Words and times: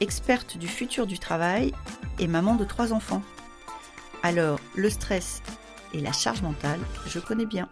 experte 0.00 0.56
du 0.56 0.68
futur 0.68 1.06
du 1.06 1.18
travail 1.18 1.72
et 2.18 2.26
maman 2.26 2.54
de 2.54 2.64
trois 2.64 2.92
enfants. 2.92 3.22
Alors, 4.22 4.60
le 4.74 4.90
stress 4.90 5.42
et 5.94 6.00
la 6.00 6.12
charge 6.12 6.42
mentale, 6.42 6.80
je 7.06 7.18
connais 7.18 7.46
bien. 7.46 7.68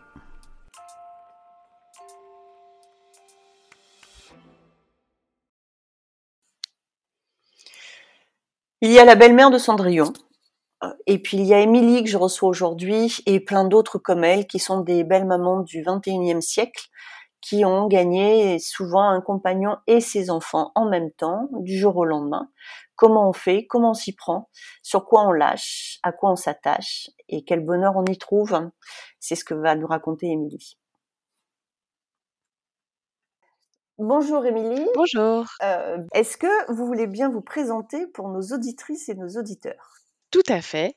Il 8.83 8.93
y 8.93 8.99
a 8.99 9.05
la 9.05 9.15
belle-mère 9.15 9.51
de 9.51 9.59
Cendrillon, 9.59 10.13
euh, 10.85 10.93
et 11.07 11.19
puis 11.19 11.39
il 11.39 11.45
y 11.45 11.55
a 11.55 11.61
Émilie 11.61 12.05
que 12.05 12.11
je 12.11 12.19
reçois 12.19 12.49
aujourd'hui, 12.49 13.23
et 13.27 13.41
plein 13.41 13.65
d'autres 13.65 13.99
comme 13.99 14.23
elle, 14.23 14.47
qui 14.47 14.59
sont 14.59 14.81
des 14.81 15.03
belles 15.03 15.25
mamans 15.25 15.61
du 15.61 15.83
21e 15.83 16.43
siècle, 16.43 16.89
qui 17.47 17.65
ont 17.65 17.87
gagné 17.87 18.59
souvent 18.59 19.09
un 19.09 19.21
compagnon 19.21 19.77
et 19.87 20.01
ses 20.01 20.31
enfants 20.31 20.73
en 20.75 20.89
même 20.89 21.13
temps, 21.13 21.49
du 21.53 21.79
jour 21.79 21.97
au 21.97 22.05
lendemain. 22.05 22.51
Comment 22.97 23.29
on 23.29 23.33
fait, 23.33 23.67
comment 23.67 23.91
on 23.91 23.95
s'y 23.95 24.17
prend, 24.17 24.51
sur 24.83 25.05
quoi 25.05 25.23
on 25.29 25.31
lâche, 25.31 26.01
à 26.03 26.11
quoi 26.11 26.33
on 26.33 26.37
s'attache, 26.37 27.09
et 27.29 27.45
quel 27.45 27.65
bonheur 27.65 27.93
on 27.95 28.05
y 28.07 28.19
trouve, 28.19 28.69
c'est 29.21 29.37
ce 29.37 29.45
que 29.45 29.55
va 29.55 29.77
nous 29.77 29.87
raconter 29.87 30.27
Émilie. 30.27 30.77
Bonjour 33.99 34.45
Émilie. 34.45 34.89
Bonjour. 34.97 35.47
Euh, 35.63 35.99
Est-ce 36.15 36.37
que 36.37 36.73
vous 36.73 36.85
voulez 36.85 37.07
bien 37.07 37.31
vous 37.31 37.43
présenter 37.43 38.09
pour 38.09 38.29
nos 38.29 38.43
auditrices 38.53 39.09
et 39.09 39.15
nos 39.15 39.39
auditeurs? 39.39 40.06
Tout 40.33 40.43
à 40.49 40.61
fait. 40.61 40.95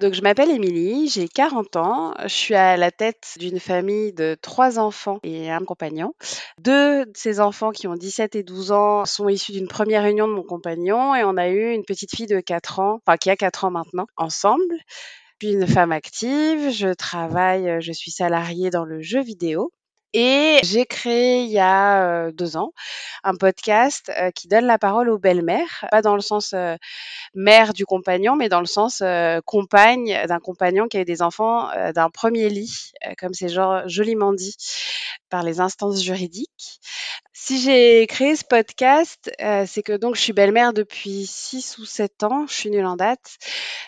Donc, 0.00 0.12
je 0.12 0.22
m'appelle 0.22 0.50
Émilie, 0.50 1.08
j'ai 1.08 1.28
40 1.28 1.76
ans. 1.76 2.14
Je 2.24 2.28
suis 2.28 2.54
à 2.54 2.76
la 2.76 2.90
tête 2.90 3.36
d'une 3.38 3.60
famille 3.60 4.12
de 4.12 4.36
trois 4.40 4.78
enfants 4.78 5.18
et 5.22 5.50
un 5.50 5.64
compagnon. 5.64 6.14
Deux 6.58 7.06
de 7.06 7.12
ces 7.14 7.40
enfants 7.40 7.70
qui 7.70 7.86
ont 7.86 7.94
17 7.94 8.34
et 8.36 8.42
12 8.42 8.72
ans 8.72 9.04
sont 9.04 9.28
issus 9.28 9.52
d'une 9.52 9.68
première 9.68 10.02
réunion 10.02 10.26
de 10.28 10.32
mon 10.34 10.42
compagnon 10.42 11.14
et 11.14 11.24
on 11.24 11.36
a 11.36 11.48
eu 11.48 11.72
une 11.72 11.84
petite 11.84 12.14
fille 12.14 12.26
de 12.26 12.40
4 12.40 12.80
ans, 12.80 13.00
enfin 13.06 13.16
qui 13.16 13.30
a 13.30 13.36
4 13.36 13.64
ans 13.64 13.70
maintenant, 13.70 14.06
ensemble. 14.16 14.76
Puis 15.38 15.52
une 15.52 15.66
femme 15.66 15.92
active, 15.92 16.70
je 16.70 16.92
travaille, 16.92 17.80
je 17.80 17.92
suis 17.92 18.10
salariée 18.10 18.70
dans 18.70 18.84
le 18.84 19.00
jeu 19.00 19.22
vidéo. 19.22 19.72
Et 20.14 20.58
j'ai 20.62 20.84
créé 20.84 21.42
il 21.44 21.50
y 21.50 21.58
a 21.58 22.30
deux 22.32 22.56
ans 22.56 22.72
un 23.24 23.34
podcast 23.34 24.12
qui 24.34 24.46
donne 24.48 24.66
la 24.66 24.78
parole 24.78 25.08
aux 25.08 25.18
belles-mères, 25.18 25.86
pas 25.90 26.02
dans 26.02 26.14
le 26.14 26.20
sens 26.20 26.54
mère 27.34 27.72
du 27.72 27.86
compagnon, 27.86 28.36
mais 28.36 28.48
dans 28.48 28.60
le 28.60 28.66
sens 28.66 29.02
compagne 29.46 30.26
d'un 30.28 30.40
compagnon 30.40 30.86
qui 30.88 30.98
a 30.98 31.00
eu 31.00 31.04
des 31.04 31.22
enfants 31.22 31.70
d'un 31.94 32.10
premier 32.10 32.50
lit, 32.50 32.92
comme 33.18 33.32
c'est 33.32 33.48
genre 33.48 33.88
joliment 33.88 34.32
dit 34.32 34.54
par 35.30 35.42
les 35.42 35.60
instances 35.60 36.02
juridiques. 36.02 36.80
Si 37.44 37.60
j'ai 37.60 38.06
créé 38.06 38.36
ce 38.36 38.44
podcast, 38.44 39.28
euh, 39.40 39.64
c'est 39.66 39.82
que 39.82 39.94
donc 39.96 40.14
je 40.14 40.20
suis 40.20 40.32
belle-mère 40.32 40.72
depuis 40.72 41.26
6 41.26 41.76
ou 41.78 41.84
7 41.84 42.22
ans, 42.22 42.46
je 42.46 42.54
suis 42.54 42.70
nulle 42.70 42.86
en 42.86 42.94
date, 42.94 43.36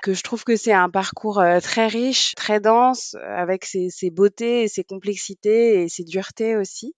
que 0.02 0.12
je 0.12 0.24
trouve 0.24 0.42
que 0.42 0.56
c'est 0.56 0.72
un 0.72 0.90
parcours 0.90 1.38
euh, 1.38 1.60
très 1.60 1.86
riche, 1.86 2.34
très 2.34 2.58
dense, 2.58 3.14
euh, 3.14 3.36
avec 3.36 3.64
ses, 3.64 3.90
ses 3.90 4.10
beautés 4.10 4.64
et 4.64 4.68
ses 4.68 4.82
complexités 4.82 5.84
et 5.84 5.88
ses 5.88 6.02
duretés 6.02 6.56
aussi. 6.56 6.96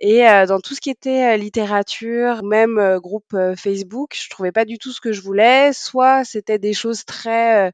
Et 0.00 0.28
euh, 0.28 0.46
dans 0.46 0.60
tout 0.60 0.74
ce 0.74 0.80
qui 0.80 0.90
était 0.90 1.34
euh, 1.34 1.36
littérature, 1.36 2.42
même 2.42 2.78
euh, 2.78 2.98
groupe 3.00 3.36
Facebook, 3.56 4.14
je 4.20 4.28
trouvais 4.28 4.52
pas 4.52 4.64
du 4.64 4.78
tout 4.78 4.92
ce 4.92 5.00
que 5.00 5.12
je 5.12 5.22
voulais. 5.22 5.72
Soit 5.72 6.24
c'était 6.24 6.58
des 6.58 6.74
choses 6.74 7.04
très 7.04 7.72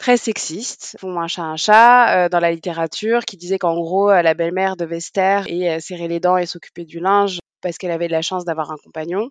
très 0.00 0.16
sexistes, 0.16 0.96
pour 0.98 1.10
un 1.10 1.28
chat 1.28 1.42
un 1.42 1.56
chat, 1.56 2.24
euh, 2.24 2.28
dans 2.28 2.40
la 2.40 2.50
littérature, 2.50 3.24
qui 3.24 3.36
disait 3.36 3.58
qu'en 3.58 3.74
gros 3.74 4.10
euh, 4.10 4.22
la 4.22 4.34
belle-mère 4.34 4.76
devait 4.76 4.98
se 4.98 5.10
et 5.48 5.70
euh, 5.70 5.78
serrer 5.78 6.08
les 6.08 6.18
dents 6.18 6.38
et 6.38 6.46
s'occuper 6.46 6.84
du 6.84 6.98
linge 6.98 7.38
parce 7.60 7.76
qu'elle 7.78 7.90
avait 7.92 8.08
de 8.08 8.12
la 8.12 8.22
chance 8.22 8.44
d'avoir 8.44 8.72
un 8.72 8.76
compagnon 8.82 9.28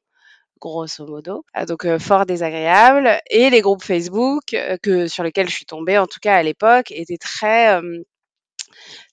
grosso 0.60 1.06
modo, 1.08 1.46
Ah, 1.54 1.66
donc 1.66 1.86
euh, 1.86 2.00
fort 2.00 2.26
désagréable. 2.26 3.20
Et 3.30 3.50
les 3.50 3.62
groupes 3.62 3.84
Facebook 3.84 4.54
euh, 4.54 4.78
que 4.82 5.08
sur 5.08 5.24
lesquels 5.24 5.50
je 5.50 5.56
suis 5.56 5.66
tombée, 5.66 5.98
en 5.98 6.06
tout 6.08 6.20
cas 6.22 6.36
à 6.36 6.44
l'époque, 6.44 6.92
étaient 6.92 7.18
très 7.18 7.76
euh, 7.76 8.04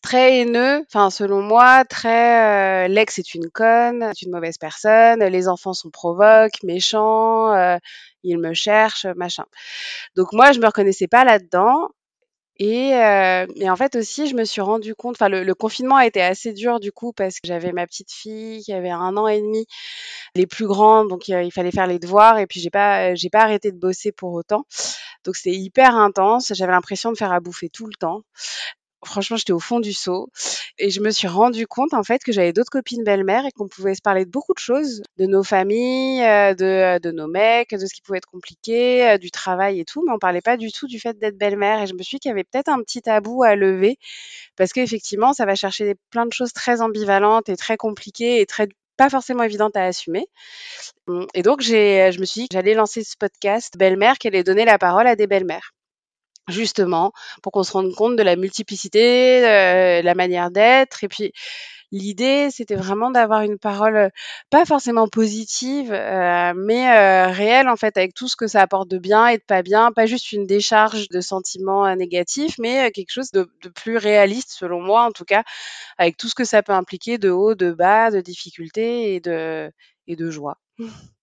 très 0.02 0.38
haineux, 0.38 0.84
enfin 0.88 1.10
selon 1.10 1.42
moi, 1.42 1.84
très 1.84 2.86
euh, 2.86 2.88
l'ex 2.88 3.18
est 3.18 3.34
une 3.34 3.50
conne, 3.50 4.02
est 4.02 4.22
une 4.22 4.30
mauvaise 4.30 4.58
personne, 4.58 5.22
les 5.24 5.48
enfants 5.48 5.72
sont 5.74 5.90
provoques, 5.90 6.62
méchants, 6.62 7.52
euh, 7.54 7.78
ils 8.22 8.38
me 8.38 8.54
cherchent, 8.54 9.06
machin. 9.16 9.44
Donc 10.16 10.32
moi 10.32 10.52
je 10.52 10.60
me 10.60 10.66
reconnaissais 10.66 11.08
pas 11.08 11.24
là-dedans. 11.24 11.88
Et, 12.58 12.94
euh, 12.94 13.46
en 13.68 13.76
fait 13.76 13.96
aussi, 13.96 14.28
je 14.28 14.34
me 14.34 14.44
suis 14.44 14.62
rendu 14.62 14.94
compte, 14.94 15.16
enfin 15.16 15.28
le, 15.28 15.44
le 15.44 15.54
confinement 15.54 15.96
a 15.96 16.06
été 16.06 16.22
assez 16.22 16.54
dur 16.54 16.80
du 16.80 16.90
coup 16.90 17.12
parce 17.12 17.38
que 17.38 17.46
j'avais 17.46 17.72
ma 17.72 17.86
petite 17.86 18.10
fille 18.10 18.62
qui 18.62 18.72
avait 18.72 18.90
un 18.90 19.16
an 19.18 19.28
et 19.28 19.42
demi, 19.42 19.66
les 20.34 20.46
plus 20.46 20.66
grandes, 20.66 21.08
donc 21.08 21.28
euh, 21.28 21.42
il 21.42 21.52
fallait 21.52 21.70
faire 21.70 21.86
les 21.86 21.98
devoirs 21.98 22.38
et 22.38 22.46
puis 22.46 22.60
j'ai 22.60 22.70
pas, 22.70 23.14
j'ai 23.14 23.28
pas 23.28 23.40
arrêté 23.40 23.72
de 23.72 23.78
bosser 23.78 24.10
pour 24.10 24.32
autant. 24.32 24.64
Donc 25.24 25.36
c'était 25.36 25.56
hyper 25.56 25.96
intense. 25.96 26.52
J'avais 26.54 26.72
l'impression 26.72 27.12
de 27.12 27.18
faire 27.18 27.32
à 27.32 27.40
bouffer 27.40 27.68
tout 27.68 27.86
le 27.86 27.94
temps 27.98 28.22
franchement, 29.04 29.36
j'étais 29.36 29.52
au 29.52 29.60
fond 29.60 29.80
du 29.80 29.92
seau 29.92 30.28
et 30.78 30.90
je 30.90 31.00
me 31.00 31.10
suis 31.10 31.28
rendu 31.28 31.66
compte 31.66 31.94
en 31.94 32.02
fait 32.02 32.22
que 32.24 32.32
j'avais 32.32 32.52
d'autres 32.52 32.70
copines 32.70 33.04
belles-mères 33.04 33.46
et 33.46 33.50
qu'on 33.52 33.68
pouvait 33.68 33.94
se 33.94 34.02
parler 34.02 34.24
de 34.24 34.30
beaucoup 34.30 34.54
de 34.54 34.58
choses, 34.58 35.02
de 35.18 35.26
nos 35.26 35.42
familles, 35.42 36.22
euh, 36.22 36.54
de, 36.54 36.98
de 36.98 37.10
nos 37.10 37.28
mecs, 37.28 37.70
de 37.70 37.86
ce 37.86 37.94
qui 37.94 38.02
pouvait 38.02 38.18
être 38.18 38.26
compliqué, 38.26 39.08
euh, 39.08 39.18
du 39.18 39.30
travail 39.30 39.80
et 39.80 39.84
tout, 39.84 40.02
mais 40.06 40.12
on 40.12 40.18
parlait 40.18 40.40
pas 40.40 40.56
du 40.56 40.72
tout 40.72 40.86
du 40.86 40.98
fait 41.00 41.18
d'être 41.18 41.38
belle-mère 41.38 41.82
et 41.82 41.86
je 41.86 41.94
me 41.94 42.02
suis 42.02 42.16
dit 42.16 42.20
qu'il 42.20 42.28
y 42.30 42.32
avait 42.32 42.44
peut-être 42.44 42.68
un 42.68 42.80
petit 42.80 43.02
tabou 43.02 43.42
à 43.42 43.54
lever 43.54 43.98
parce 44.56 44.72
qu'effectivement, 44.72 45.32
ça 45.32 45.46
va 45.46 45.54
chercher 45.54 45.94
plein 46.10 46.26
de 46.26 46.32
choses 46.32 46.52
très 46.52 46.80
ambivalentes 46.80 47.48
et 47.48 47.56
très 47.56 47.76
compliquées 47.76 48.40
et 48.40 48.46
très 48.46 48.68
pas 48.96 49.10
forcément 49.10 49.42
évidentes 49.42 49.76
à 49.76 49.84
assumer. 49.84 50.26
Et 51.34 51.42
donc, 51.42 51.60
j'ai, 51.60 52.10
je 52.12 52.18
me 52.20 52.24
suis 52.24 52.42
dit 52.42 52.48
que 52.48 52.54
j'allais 52.54 52.74
lancer 52.74 53.04
ce 53.04 53.14
podcast 53.18 53.74
belle-mère 53.76 54.16
qui 54.18 54.28
allait 54.28 54.42
donner 54.42 54.64
la 54.64 54.78
parole 54.78 55.06
à 55.06 55.16
des 55.16 55.26
belles-mères 55.26 55.72
justement 56.48 57.12
pour 57.42 57.52
qu'on 57.52 57.62
se 57.62 57.72
rende 57.72 57.94
compte 57.94 58.16
de 58.16 58.22
la 58.22 58.36
multiplicité, 58.36 59.46
euh, 59.46 60.02
la 60.02 60.14
manière 60.14 60.50
d'être. 60.50 61.04
Et 61.04 61.08
puis 61.08 61.32
l'idée, 61.92 62.48
c'était 62.50 62.74
vraiment 62.74 63.10
d'avoir 63.10 63.42
une 63.42 63.58
parole 63.58 63.96
euh, 63.96 64.08
pas 64.50 64.64
forcément 64.64 65.08
positive, 65.08 65.92
euh, 65.92 66.52
mais 66.56 66.88
euh, 66.90 67.28
réelle 67.28 67.68
en 67.68 67.76
fait, 67.76 67.96
avec 67.96 68.14
tout 68.14 68.28
ce 68.28 68.36
que 68.36 68.46
ça 68.46 68.62
apporte 68.62 68.88
de 68.88 68.98
bien 68.98 69.28
et 69.28 69.38
de 69.38 69.42
pas 69.42 69.62
bien, 69.62 69.92
pas 69.92 70.06
juste 70.06 70.32
une 70.32 70.46
décharge 70.46 71.08
de 71.08 71.20
sentiments 71.20 71.94
négatifs, 71.96 72.58
mais 72.58 72.90
quelque 72.92 73.10
chose 73.10 73.30
de, 73.30 73.48
de 73.62 73.68
plus 73.68 73.96
réaliste 73.96 74.50
selon 74.50 74.80
moi 74.80 75.04
en 75.04 75.12
tout 75.12 75.24
cas, 75.24 75.44
avec 75.98 76.16
tout 76.16 76.28
ce 76.28 76.34
que 76.34 76.44
ça 76.44 76.62
peut 76.62 76.72
impliquer 76.72 77.18
de 77.18 77.30
haut, 77.30 77.54
de 77.54 77.72
bas, 77.72 78.10
de 78.10 78.20
difficultés 78.20 79.14
et 79.14 79.20
de 79.20 79.70
et 80.08 80.16
de 80.16 80.30
joie. 80.30 80.58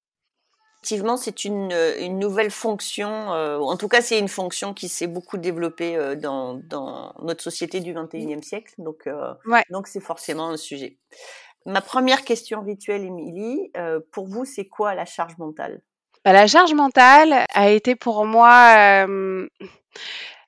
Effectivement, 0.83 1.15
c'est 1.15 1.45
une, 1.45 1.71
euh, 1.71 1.95
une 2.01 2.19
nouvelle 2.19 2.51
fonction, 2.51 3.31
euh, 3.31 3.57
en 3.57 3.77
tout 3.77 3.87
cas 3.87 4.01
c'est 4.01 4.19
une 4.19 4.27
fonction 4.27 4.73
qui 4.73 4.89
s'est 4.89 5.07
beaucoup 5.07 5.37
développée 5.37 5.95
euh, 5.95 6.13
dans, 6.15 6.55
dans 6.55 7.13
notre 7.21 7.41
société 7.41 7.79
du 7.79 7.93
21e 7.93 8.43
siècle, 8.43 8.73
donc 8.77 9.07
euh, 9.07 9.33
Ouais. 9.45 9.63
donc 9.69 9.87
c'est 9.87 10.01
forcément 10.01 10.49
un 10.49 10.57
sujet. 10.57 10.97
Ma 11.65 11.79
première 11.79 12.25
question 12.25 12.61
rituelle, 12.61 13.05
Émilie, 13.05 13.71
pour 14.11 14.27
vous, 14.27 14.43
c'est 14.43 14.65
quoi 14.65 14.93
la 14.93 15.05
charge 15.05 15.37
mentale? 15.37 15.81
Bah, 16.25 16.33
la 16.33 16.47
charge 16.47 16.73
mentale 16.73 17.45
a 17.53 17.69
été 17.69 17.95
pour 17.95 18.25
moi, 18.25 19.07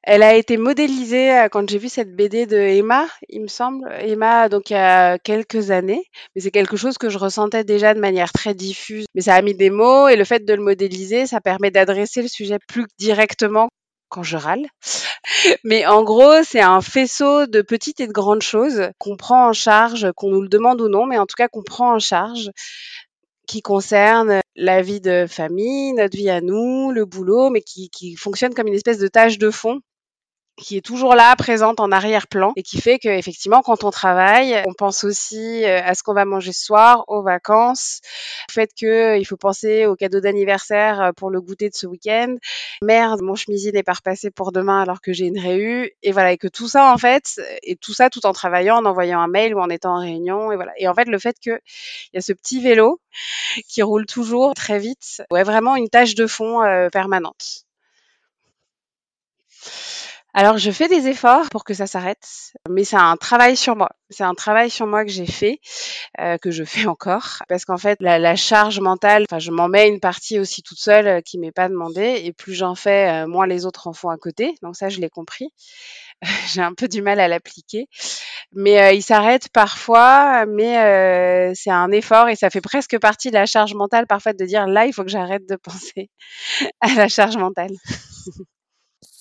elle 0.05 0.21
a 0.21 0.35
été 0.35 0.57
modélisée 0.57 1.31
euh, 1.31 1.49
quand 1.49 1.67
j'ai 1.67 1.79
vu 1.79 1.89
cette 1.89 2.15
BD 2.15 2.45
de 2.45 2.57
Emma, 2.57 3.07
il 3.27 3.41
me 3.41 3.47
semble. 3.47 3.91
Emma, 3.99 4.49
donc 4.49 4.69
il 4.69 4.73
y 4.73 4.77
a 4.77 5.17
quelques 5.17 5.71
années, 5.71 6.03
mais 6.35 6.41
c'est 6.41 6.51
quelque 6.51 6.77
chose 6.77 6.99
que 6.99 7.09
je 7.09 7.17
ressentais 7.17 7.63
déjà 7.63 7.93
de 7.95 7.99
manière 7.99 8.31
très 8.31 8.53
diffuse. 8.53 9.05
Mais 9.15 9.21
ça 9.21 9.33
a 9.33 9.41
mis 9.41 9.55
des 9.55 9.71
mots 9.71 10.07
et 10.07 10.15
le 10.15 10.23
fait 10.23 10.45
de 10.45 10.53
le 10.53 10.61
modéliser, 10.61 11.25
ça 11.25 11.41
permet 11.41 11.71
d'adresser 11.71 12.21
le 12.21 12.27
sujet 12.27 12.59
plus 12.67 12.85
directement 12.99 13.67
quand 14.09 14.21
je 14.21 14.37
râle. 14.37 14.67
Mais 15.63 15.87
en 15.87 16.03
gros, 16.03 16.43
c'est 16.43 16.61
un 16.61 16.81
faisceau 16.81 17.47
de 17.47 17.63
petites 17.63 17.99
et 17.99 18.07
de 18.07 18.13
grandes 18.13 18.43
choses 18.43 18.89
qu'on 18.99 19.17
prend 19.17 19.49
en 19.49 19.53
charge, 19.53 20.11
qu'on 20.15 20.29
nous 20.29 20.41
le 20.41 20.49
demande 20.49 20.81
ou 20.81 20.87
non, 20.87 21.07
mais 21.07 21.17
en 21.17 21.25
tout 21.25 21.35
cas 21.35 21.47
qu'on 21.47 21.63
prend 21.63 21.93
en 21.95 21.99
charge 21.99 22.51
qui 23.47 23.61
concerne 23.61 24.39
la 24.55 24.81
vie 24.81 25.01
de 25.01 25.25
famille, 25.27 25.93
notre 25.93 26.17
vie 26.17 26.29
à 26.29 26.41
nous, 26.41 26.91
le 26.91 27.05
boulot, 27.05 27.49
mais 27.49 27.61
qui, 27.61 27.89
qui 27.89 28.15
fonctionne 28.15 28.53
comme 28.53 28.67
une 28.67 28.73
espèce 28.73 28.97
de 28.97 29.07
tâche 29.07 29.37
de 29.37 29.51
fond 29.51 29.81
qui 30.57 30.77
est 30.77 30.81
toujours 30.81 31.15
là, 31.15 31.35
présente 31.35 31.79
en 31.79 31.91
arrière-plan, 31.91 32.53
et 32.55 32.63
qui 32.63 32.79
fait 32.79 32.97
que 32.97 33.09
effectivement, 33.09 33.61
quand 33.61 33.83
on 33.83 33.91
travaille, 33.91 34.63
on 34.67 34.73
pense 34.73 35.03
aussi 35.03 35.63
euh, 35.65 35.81
à 35.83 35.95
ce 35.95 36.03
qu'on 36.03 36.13
va 36.13 36.25
manger 36.25 36.53
ce 36.53 36.65
soir, 36.65 37.03
aux 37.07 37.21
vacances, 37.21 37.99
au 38.49 38.53
fait 38.53 38.71
que 38.79 38.85
euh, 38.85 39.17
il 39.17 39.25
faut 39.25 39.37
penser 39.37 39.85
au 39.85 39.95
cadeau 39.95 40.21
d'anniversaire 40.21 41.01
euh, 41.01 41.11
pour 41.11 41.29
le 41.29 41.41
goûter 41.41 41.69
de 41.69 41.75
ce 41.75 41.87
week-end. 41.87 42.35
Merde, 42.81 43.21
mon 43.21 43.35
chemisier 43.35 43.71
n'est 43.73 43.83
pas 43.83 43.93
repassé 43.93 44.31
pour 44.31 44.51
demain 44.51 44.81
alors 44.81 45.01
que 45.01 45.11
j'ai 45.11 45.25
une 45.25 45.39
réu, 45.39 45.91
et 46.03 46.11
voilà, 46.11 46.31
et 46.31 46.37
que 46.37 46.47
tout 46.47 46.69
ça 46.69 46.91
en 46.91 46.97
fait, 46.97 47.41
et 47.63 47.75
tout 47.75 47.93
ça 47.93 48.09
tout 48.09 48.25
en 48.25 48.31
travaillant, 48.31 48.77
en 48.77 48.85
envoyant 48.85 49.19
un 49.19 49.27
mail 49.27 49.55
ou 49.55 49.59
en 49.59 49.69
étant 49.69 49.95
en 49.95 49.99
réunion, 49.99 50.51
et 50.51 50.55
voilà. 50.55 50.71
Et 50.77 50.87
en 50.87 50.93
fait, 50.93 51.07
le 51.07 51.19
fait 51.19 51.35
que 51.43 51.59
il 52.13 52.15
y 52.15 52.17
a 52.17 52.21
ce 52.21 52.33
petit 52.33 52.61
vélo 52.61 53.01
qui 53.67 53.81
roule 53.81 54.05
toujours 54.05 54.53
très 54.53 54.79
vite, 54.79 55.21
ouais, 55.31 55.43
vraiment 55.43 55.75
une 55.75 55.89
tâche 55.89 56.15
de 56.15 56.27
fond 56.27 56.61
permanente. 56.91 57.65
Alors, 60.37 60.57
je 60.57 60.69
fais 60.69 60.89
des 60.89 61.07
efforts 61.07 61.49
pour 61.49 61.63
que 61.63 61.73
ça 61.73 61.87
s'arrête, 61.87 62.51
mais 62.69 62.83
c'est 62.83 62.97
un 62.97 63.15
travail 63.15 63.55
sur 63.55 63.77
moi. 63.77 63.91
C'est 64.09 64.25
un 64.25 64.33
travail 64.33 64.69
sur 64.69 64.85
moi 64.85 65.05
que 65.05 65.09
j'ai 65.09 65.25
fait, 65.25 65.61
euh, 66.19 66.37
que 66.37 66.51
je 66.51 66.65
fais 66.65 66.85
encore, 66.87 67.41
parce 67.47 67.63
qu'en 67.63 67.77
fait, 67.77 67.97
la, 68.01 68.35
charge 68.35 68.81
mentale, 68.81 69.23
enfin, 69.29 69.39
je 69.39 69.51
m'en 69.51 69.69
mets 69.69 69.87
une 69.87 70.01
partie 70.01 70.37
aussi 70.37 70.61
toute 70.61 70.77
seule 70.77 71.07
euh, 71.07 71.21
qui 71.21 71.37
m'est 71.39 71.53
pas 71.53 71.69
demandée, 71.69 72.21
et 72.25 72.33
plus 72.33 72.53
j'en 72.53 72.75
fais, 72.75 73.23
euh, 73.23 73.27
moins 73.27 73.47
les 73.47 73.65
autres 73.65 73.87
en 73.87 73.93
font 73.93 74.09
à 74.09 74.17
côté. 74.17 74.55
Donc 74.61 74.75
ça, 74.75 74.89
je 74.89 74.99
l'ai 74.99 75.09
compris. 75.09 75.53
j'ai 76.53 76.61
un 76.61 76.73
peu 76.73 76.89
du 76.89 77.01
mal 77.01 77.21
à 77.21 77.29
l'appliquer, 77.29 77.87
mais 78.51 78.81
euh, 78.81 78.91
il 78.91 79.03
s'arrête 79.03 79.47
parfois, 79.53 80.45
mais 80.47 81.53
c'est 81.55 81.71
un 81.71 81.91
effort 81.91 82.27
et 82.27 82.35
ça 82.35 82.49
fait 82.49 82.61
presque 82.61 82.99
partie 82.99 83.29
de 83.29 83.35
la 83.35 83.45
charge 83.45 83.73
mentale 83.73 84.05
parfois 84.05 84.33
de 84.33 84.45
dire 84.45 84.67
là, 84.67 84.85
il 84.85 84.91
faut 84.91 85.03
que 85.03 85.09
j'arrête 85.09 85.47
de 85.47 85.55
penser 85.55 86.09
à 86.81 86.93
la 86.95 87.07
charge 87.07 87.37
mentale. 87.37 87.71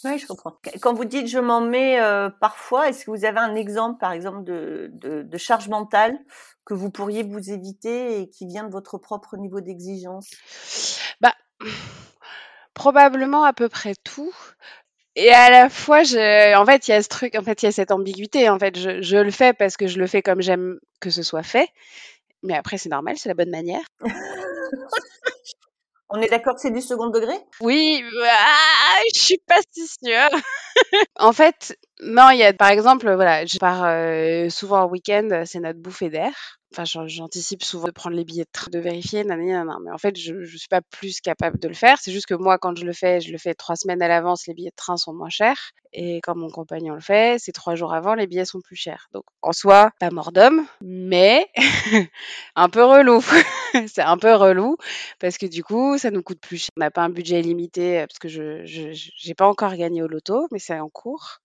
Oui, 0.04 0.18
je 0.18 0.26
comprends. 0.26 0.58
Quand 0.80 0.92
vous 0.94 1.04
dites 1.04 1.28
je 1.28 1.38
m'en 1.38 1.60
mets 1.60 2.00
euh, 2.00 2.28
parfois, 2.28 2.88
est-ce 2.88 3.06
que 3.06 3.10
vous 3.10 3.24
avez 3.24 3.38
un 3.38 3.54
exemple, 3.54 3.98
par 3.98 4.12
exemple, 4.12 4.44
de, 4.44 4.90
de, 4.92 5.22
de, 5.22 5.38
charge 5.38 5.68
mentale 5.68 6.18
que 6.64 6.74
vous 6.74 6.90
pourriez 6.90 7.22
vous 7.22 7.50
éviter 7.50 8.20
et 8.20 8.28
qui 8.28 8.46
vient 8.46 8.64
de 8.64 8.72
votre 8.72 8.98
propre 8.98 9.36
niveau 9.36 9.60
d'exigence? 9.60 10.28
Bah, 11.20 11.34
probablement 12.74 13.44
à 13.44 13.52
peu 13.52 13.68
près 13.68 13.94
tout. 14.04 14.34
Et 15.16 15.30
à 15.30 15.48
la 15.48 15.70
fois, 15.70 16.02
je, 16.02 16.56
en 16.56 16.66
fait, 16.66 16.88
il 16.88 16.90
y 16.90 16.94
a 16.94 17.02
ce 17.02 17.08
truc, 17.08 17.36
en 17.36 17.42
fait, 17.42 17.62
il 17.62 17.66
y 17.66 17.68
a 17.68 17.72
cette 17.72 17.92
ambiguïté. 17.92 18.48
En 18.48 18.58
fait, 18.58 18.78
je, 18.78 19.00
je 19.00 19.16
le 19.16 19.30
fais 19.30 19.52
parce 19.52 19.76
que 19.76 19.86
je 19.86 19.98
le 19.98 20.06
fais 20.06 20.22
comme 20.22 20.42
j'aime 20.42 20.78
que 21.00 21.10
ce 21.10 21.22
soit 21.22 21.44
fait. 21.44 21.68
Mais 22.42 22.54
après, 22.54 22.78
c'est 22.78 22.90
normal, 22.90 23.16
c'est 23.16 23.28
la 23.28 23.34
bonne 23.34 23.50
manière. 23.50 23.84
On 26.10 26.20
est 26.20 26.28
d'accord 26.28 26.54
que 26.54 26.60
c'est 26.60 26.70
du 26.70 26.80
second 26.80 27.08
degré? 27.08 27.34
Oui, 27.60 28.02
ah, 28.24 29.00
je 29.14 29.20
suis 29.20 29.40
pas 29.46 29.58
si 29.72 29.86
sûre. 29.86 30.28
en 31.18 31.32
fait, 31.32 31.78
non, 32.00 32.30
il 32.30 32.38
y 32.38 32.44
a 32.44 32.52
par 32.52 32.68
exemple, 32.68 33.12
voilà, 33.14 33.46
je 33.46 33.58
pars 33.58 33.84
euh, 33.84 34.48
souvent 34.50 34.82
en 34.82 34.88
week-end, 34.88 35.42
c'est 35.46 35.60
notre 35.60 35.80
bouffée 35.80 36.10
d'air. 36.10 36.60
Enfin, 36.76 37.06
j'anticipe 37.06 37.62
souvent 37.62 37.86
de 37.86 37.92
prendre 37.92 38.16
les 38.16 38.24
billets 38.24 38.42
de 38.42 38.48
train, 38.52 38.66
de 38.68 38.80
vérifier, 38.80 39.22
nanana, 39.22 39.76
mais 39.84 39.92
en 39.92 39.98
fait, 39.98 40.18
je, 40.18 40.42
je 40.42 40.56
suis 40.56 40.66
pas 40.66 40.80
plus 40.80 41.20
capable 41.20 41.60
de 41.60 41.68
le 41.68 41.74
faire. 41.74 41.98
C'est 42.00 42.10
juste 42.10 42.26
que 42.26 42.34
moi, 42.34 42.58
quand 42.58 42.76
je 42.76 42.84
le 42.84 42.92
fais, 42.92 43.20
je 43.20 43.30
le 43.30 43.38
fais 43.38 43.54
trois 43.54 43.76
semaines 43.76 44.02
à 44.02 44.08
l'avance, 44.08 44.48
les 44.48 44.54
billets 44.54 44.70
de 44.70 44.74
train 44.74 44.96
sont 44.96 45.14
moins 45.14 45.30
chers. 45.30 45.70
Et 45.92 46.20
quand 46.24 46.34
mon 46.34 46.50
compagnon 46.50 46.94
le 46.94 47.00
fait, 47.00 47.38
c'est 47.38 47.52
trois 47.52 47.76
jours 47.76 47.94
avant, 47.94 48.14
les 48.14 48.26
billets 48.26 48.44
sont 48.44 48.60
plus 48.60 48.74
chers. 48.74 49.06
Donc, 49.12 49.22
en 49.40 49.52
soi, 49.52 49.92
pas 50.00 50.10
mort 50.10 50.32
d'homme, 50.32 50.66
mais 50.80 51.48
un 52.56 52.68
peu 52.68 52.82
relou. 52.82 53.20
c'est 53.86 54.02
un 54.02 54.18
peu 54.18 54.34
relou 54.34 54.76
parce 55.20 55.38
que 55.38 55.46
du 55.46 55.62
coup, 55.62 55.96
ça 55.96 56.10
nous 56.10 56.24
coûte 56.24 56.40
plus 56.40 56.56
cher. 56.58 56.70
On 56.76 56.80
n'a 56.80 56.90
pas 56.90 57.02
un 57.02 57.10
budget 57.10 57.40
limité 57.40 58.04
parce 58.08 58.18
que 58.18 58.26
je, 58.26 58.62
j'ai 58.64 59.34
pas 59.34 59.46
encore 59.46 59.76
gagné 59.76 60.02
au 60.02 60.08
loto, 60.08 60.48
mais 60.50 60.58
c'est 60.58 60.80
en 60.80 60.88
cours. 60.88 61.38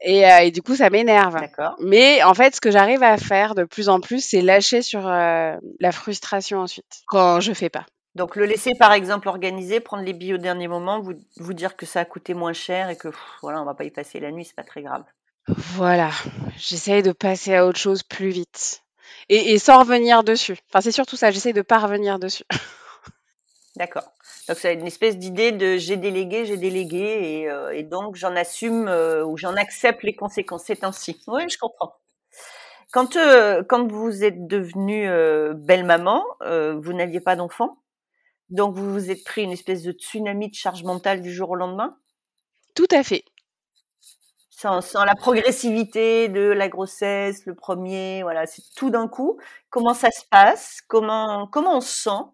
Et, 0.00 0.30
euh, 0.30 0.38
et, 0.40 0.50
du 0.50 0.62
coup, 0.62 0.76
ça 0.76 0.90
m'énerve. 0.90 1.36
Mais 1.80 2.22
en 2.22 2.34
fait, 2.34 2.54
ce 2.54 2.60
que 2.60 2.70
j'arrive 2.70 3.02
à 3.02 3.16
faire 3.16 3.54
de 3.54 3.64
plus 3.64 3.88
en 3.88 4.00
plus, 4.00 4.24
c'est 4.24 4.40
lâcher 4.40 4.82
sur 4.82 5.06
euh, 5.06 5.56
la 5.80 5.92
frustration 5.92 6.60
ensuite 6.60 7.02
quand 7.06 7.40
je 7.40 7.52
fais 7.52 7.68
pas. 7.68 7.86
Donc 8.14 8.34
le 8.34 8.46
laisser 8.46 8.72
par 8.74 8.92
exemple 8.92 9.28
organiser, 9.28 9.78
prendre 9.80 10.02
les 10.02 10.12
billets 10.12 10.34
au 10.34 10.38
dernier 10.38 10.66
moment, 10.66 11.00
vous, 11.00 11.12
vous 11.36 11.52
dire 11.52 11.76
que 11.76 11.86
ça 11.86 12.00
a 12.00 12.04
coûté 12.04 12.34
moins 12.34 12.52
cher 12.52 12.90
et 12.90 12.96
que 12.96 13.08
pff, 13.08 13.20
voilà, 13.42 13.62
on 13.62 13.64
va 13.64 13.74
pas 13.74 13.84
y 13.84 13.90
passer 13.90 14.18
la 14.18 14.32
nuit, 14.32 14.44
c'est 14.44 14.56
pas 14.56 14.64
très 14.64 14.82
grave. 14.82 15.04
Voilà, 15.46 16.10
j'essaye 16.56 17.02
de 17.02 17.12
passer 17.12 17.54
à 17.54 17.64
autre 17.64 17.78
chose 17.78 18.02
plus 18.02 18.30
vite 18.30 18.82
et, 19.28 19.52
et 19.52 19.58
sans 19.58 19.78
revenir 19.80 20.24
dessus. 20.24 20.56
Enfin, 20.68 20.80
c'est 20.80 20.90
surtout 20.90 21.16
ça, 21.16 21.30
j'essaye 21.30 21.52
de 21.52 21.62
pas 21.62 21.78
revenir 21.78 22.18
dessus. 22.18 22.44
D'accord. 23.78 24.12
Donc 24.48 24.58
c'est 24.58 24.74
une 24.74 24.88
espèce 24.88 25.16
d'idée 25.16 25.52
de 25.52 25.76
j'ai 25.76 25.96
délégué, 25.96 26.44
j'ai 26.44 26.56
délégué 26.56 26.98
et, 26.98 27.48
euh, 27.48 27.70
et 27.70 27.84
donc 27.84 28.16
j'en 28.16 28.34
assume 28.34 28.88
euh, 28.88 29.24
ou 29.24 29.36
j'en 29.36 29.54
accepte 29.54 30.02
les 30.02 30.16
conséquences. 30.16 30.64
C'est 30.66 30.82
ainsi. 30.82 31.22
Oui, 31.28 31.48
je 31.48 31.58
comprends. 31.58 31.94
Quand 32.90 33.14
euh, 33.14 33.62
quand 33.62 33.86
vous 33.86 34.24
êtes 34.24 34.48
devenue 34.48 35.08
belle 35.54 35.84
maman, 35.84 36.24
vous 36.40 36.92
n'aviez 36.92 37.20
pas 37.20 37.36
d'enfant, 37.36 37.78
donc 38.50 38.74
vous 38.74 38.92
vous 38.92 39.12
êtes 39.12 39.22
pris 39.22 39.44
une 39.44 39.52
espèce 39.52 39.84
de 39.84 39.92
tsunami 39.92 40.50
de 40.50 40.56
charge 40.56 40.82
mentale 40.82 41.20
du 41.20 41.32
jour 41.32 41.50
au 41.50 41.54
lendemain? 41.54 41.96
Tout 42.74 42.88
à 42.90 43.04
fait. 43.04 43.22
Sans, 44.50 44.80
sans 44.80 45.04
la 45.04 45.14
progressivité 45.14 46.28
de 46.28 46.40
la 46.40 46.68
grossesse, 46.68 47.46
le 47.46 47.54
premier, 47.54 48.24
voilà, 48.24 48.44
c'est 48.46 48.64
tout 48.74 48.90
d'un 48.90 49.06
coup. 49.06 49.38
Comment 49.70 49.94
ça 49.94 50.10
se 50.10 50.24
passe? 50.28 50.80
Comment 50.88 51.46
comment 51.46 51.76
on 51.76 51.80
se 51.80 52.02
sent? 52.02 52.24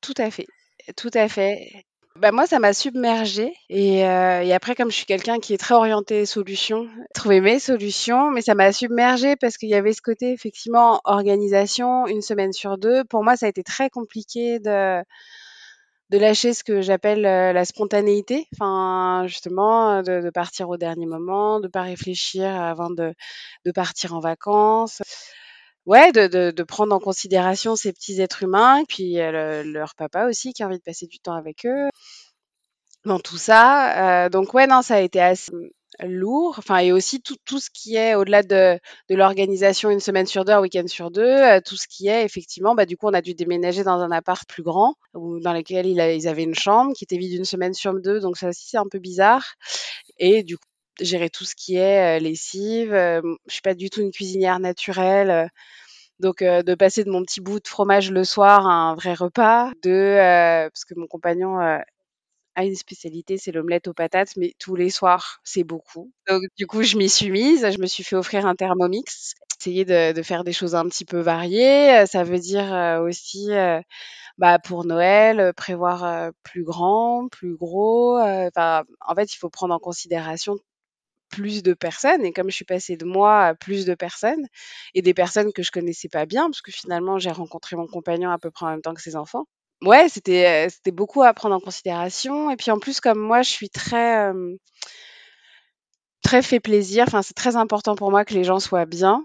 Tout 0.00 0.14
à 0.18 0.30
fait. 0.30 0.46
Tout 0.96 1.10
à 1.14 1.28
fait. 1.28 1.84
Bah 2.16 2.30
moi, 2.30 2.46
ça 2.46 2.58
m'a 2.58 2.74
submergée 2.74 3.54
et, 3.70 4.06
euh, 4.06 4.42
et, 4.42 4.52
après, 4.52 4.74
comme 4.74 4.90
je 4.90 4.96
suis 4.96 5.06
quelqu'un 5.06 5.38
qui 5.38 5.54
est 5.54 5.58
très 5.58 5.74
orienté 5.74 6.26
solutions, 6.26 6.86
trouver 7.14 7.40
mes 7.40 7.58
solutions, 7.58 8.30
mais 8.30 8.42
ça 8.42 8.54
m'a 8.54 8.70
submergée 8.70 9.34
parce 9.36 9.56
qu'il 9.56 9.70
y 9.70 9.74
avait 9.74 9.94
ce 9.94 10.02
côté 10.02 10.30
effectivement 10.32 11.00
organisation, 11.04 12.06
une 12.06 12.20
semaine 12.20 12.52
sur 12.52 12.76
deux. 12.76 13.02
Pour 13.04 13.24
moi, 13.24 13.36
ça 13.36 13.46
a 13.46 13.48
été 13.48 13.62
très 13.62 13.88
compliqué 13.88 14.58
de 14.58 15.02
de 16.10 16.18
lâcher 16.18 16.52
ce 16.52 16.62
que 16.62 16.82
j'appelle 16.82 17.24
euh, 17.24 17.54
la 17.54 17.64
spontanéité, 17.64 18.46
enfin 18.54 19.24
justement 19.26 20.02
de, 20.02 20.20
de, 20.20 20.30
partir 20.30 20.68
au 20.68 20.76
dernier 20.76 21.06
moment, 21.06 21.58
de 21.58 21.68
pas 21.68 21.80
réfléchir 21.80 22.44
avant 22.44 22.90
de, 22.90 23.14
de 23.64 23.72
partir 23.72 24.14
en 24.14 24.20
vacances 24.20 25.00
ouais, 25.86 26.12
de, 26.12 26.62
prendre 26.62 26.94
en 26.94 27.00
considération 27.00 27.76
ces 27.76 27.92
petits 27.92 28.20
êtres 28.20 28.42
humains, 28.42 28.82
puis 28.88 29.20
euh, 29.20 29.62
le, 29.62 29.70
leur 29.72 29.94
papa 29.94 30.26
aussi 30.28 30.52
qui 30.52 30.62
a 30.62 30.66
envie 30.66 30.78
de 30.78 30.82
passer 30.82 31.06
du 31.06 31.18
temps 31.18 31.34
avec 31.34 31.66
eux. 31.66 31.88
Dans 33.04 33.18
tout 33.18 33.36
ça, 33.36 34.26
euh, 34.26 34.28
donc 34.28 34.54
ouais, 34.54 34.66
non, 34.68 34.80
ça 34.82 34.94
a 34.96 35.00
été 35.00 35.20
assez 35.20 35.50
lourd. 36.00 36.54
Enfin, 36.58 36.78
et 36.78 36.92
aussi 36.92 37.20
tout, 37.20 37.36
tout 37.44 37.58
ce 37.58 37.68
qui 37.70 37.96
est 37.96 38.14
au-delà 38.14 38.42
de, 38.42 38.78
l'organisation 39.10 39.90
une 39.90 40.00
semaine 40.00 40.26
sur 40.26 40.44
deux, 40.44 40.52
un 40.52 40.60
week-end 40.60 40.86
sur 40.86 41.10
deux, 41.10 41.22
euh, 41.22 41.60
tout 41.64 41.76
ce 41.76 41.88
qui 41.88 42.08
est 42.08 42.24
effectivement, 42.24 42.74
bah 42.74 42.86
du 42.86 42.96
coup, 42.96 43.08
on 43.08 43.14
a 43.14 43.20
dû 43.20 43.34
déménager 43.34 43.82
dans 43.84 44.00
un 44.00 44.10
appart 44.12 44.48
plus 44.48 44.62
grand, 44.62 44.94
où, 45.14 45.40
dans 45.40 45.52
lequel 45.52 45.86
il 45.86 46.00
a, 46.00 46.12
ils 46.12 46.28
avaient 46.28 46.44
une 46.44 46.54
chambre 46.54 46.92
qui 46.94 47.04
était 47.04 47.18
vide 47.18 47.34
une 47.34 47.44
semaine 47.44 47.74
sur 47.74 47.92
deux, 48.00 48.20
donc 48.20 48.36
ça 48.36 48.48
aussi 48.48 48.68
c'est 48.68 48.78
un 48.78 48.88
peu 48.90 48.98
bizarre. 49.00 49.54
Et 50.18 50.42
du 50.44 50.56
coup, 50.58 50.64
gérer 51.00 51.30
tout 51.30 51.44
ce 51.44 51.54
qui 51.54 51.76
est 51.76 52.20
lessive. 52.20 52.90
Je 52.92 53.52
suis 53.52 53.62
pas 53.62 53.74
du 53.74 53.90
tout 53.90 54.00
une 54.00 54.12
cuisinière 54.12 54.60
naturelle. 54.60 55.50
Donc 56.22 56.40
euh, 56.40 56.62
de 56.62 56.76
passer 56.76 57.02
de 57.02 57.10
mon 57.10 57.22
petit 57.24 57.40
bout 57.40 57.58
de 57.58 57.66
fromage 57.66 58.12
le 58.12 58.22
soir 58.22 58.66
à 58.66 58.72
un 58.72 58.94
vrai 58.94 59.12
repas, 59.12 59.72
de 59.82 59.90
euh, 59.90 60.70
parce 60.70 60.84
que 60.84 60.94
mon 60.96 61.08
compagnon 61.08 61.60
euh, 61.60 61.78
a 62.54 62.64
une 62.64 62.76
spécialité, 62.76 63.38
c'est 63.38 63.50
l'omelette 63.50 63.88
aux 63.88 63.92
patates, 63.92 64.36
mais 64.36 64.54
tous 64.60 64.76
les 64.76 64.88
soirs, 64.90 65.40
c'est 65.42 65.64
beaucoup. 65.64 66.12
Donc 66.28 66.42
du 66.56 66.68
coup, 66.68 66.82
je 66.84 66.96
m'y 66.96 67.08
suis 67.08 67.30
mise, 67.30 67.68
je 67.68 67.78
me 67.80 67.86
suis 67.86 68.04
fait 68.04 68.14
offrir 68.14 68.46
un 68.46 68.54
thermomix, 68.54 69.34
essayer 69.60 69.84
de, 69.84 70.12
de 70.12 70.22
faire 70.22 70.44
des 70.44 70.52
choses 70.52 70.76
un 70.76 70.84
petit 70.84 71.04
peu 71.04 71.18
variées. 71.18 72.04
Ça 72.06 72.22
veut 72.22 72.38
dire 72.38 73.00
aussi, 73.02 73.48
bah, 74.38 74.58
pour 74.60 74.84
Noël, 74.84 75.52
prévoir 75.54 76.30
plus 76.44 76.62
grand, 76.62 77.26
plus 77.32 77.56
gros. 77.56 78.18
Enfin, 78.20 78.84
en 79.00 79.14
fait, 79.16 79.34
il 79.34 79.38
faut 79.38 79.50
prendre 79.50 79.74
en 79.74 79.78
considération 79.78 80.58
plus 81.32 81.62
de 81.64 81.74
personnes 81.74 82.24
et 82.24 82.32
comme 82.32 82.50
je 82.50 82.54
suis 82.54 82.64
passée 82.64 82.96
de 82.96 83.04
moi 83.04 83.46
à 83.46 83.54
plus 83.54 83.86
de 83.86 83.94
personnes 83.94 84.46
et 84.94 85.02
des 85.02 85.14
personnes 85.14 85.52
que 85.52 85.62
je 85.62 85.72
connaissais 85.72 86.08
pas 86.08 86.26
bien 86.26 86.44
parce 86.44 86.60
que 86.60 86.70
finalement 86.70 87.18
j'ai 87.18 87.32
rencontré 87.32 87.74
mon 87.74 87.86
compagnon 87.88 88.30
à 88.30 88.38
peu 88.38 88.50
près 88.50 88.66
en 88.66 88.70
même 88.70 88.82
temps 88.82 88.94
que 88.94 89.02
ses 89.02 89.16
enfants. 89.16 89.46
Ouais, 89.80 90.08
c'était 90.08 90.68
c'était 90.70 90.92
beaucoup 90.92 91.22
à 91.22 91.32
prendre 91.34 91.56
en 91.56 91.60
considération 91.60 92.50
et 92.50 92.56
puis 92.56 92.70
en 92.70 92.78
plus 92.78 93.00
comme 93.00 93.18
moi 93.18 93.42
je 93.42 93.50
suis 93.50 93.70
très 93.70 94.28
euh, 94.30 94.56
très 96.22 96.42
fait 96.42 96.60
plaisir, 96.60 97.04
enfin 97.08 97.22
c'est 97.22 97.34
très 97.34 97.56
important 97.56 97.96
pour 97.96 98.10
moi 98.10 98.24
que 98.24 98.34
les 98.34 98.44
gens 98.44 98.60
soient 98.60 98.86
bien. 98.86 99.24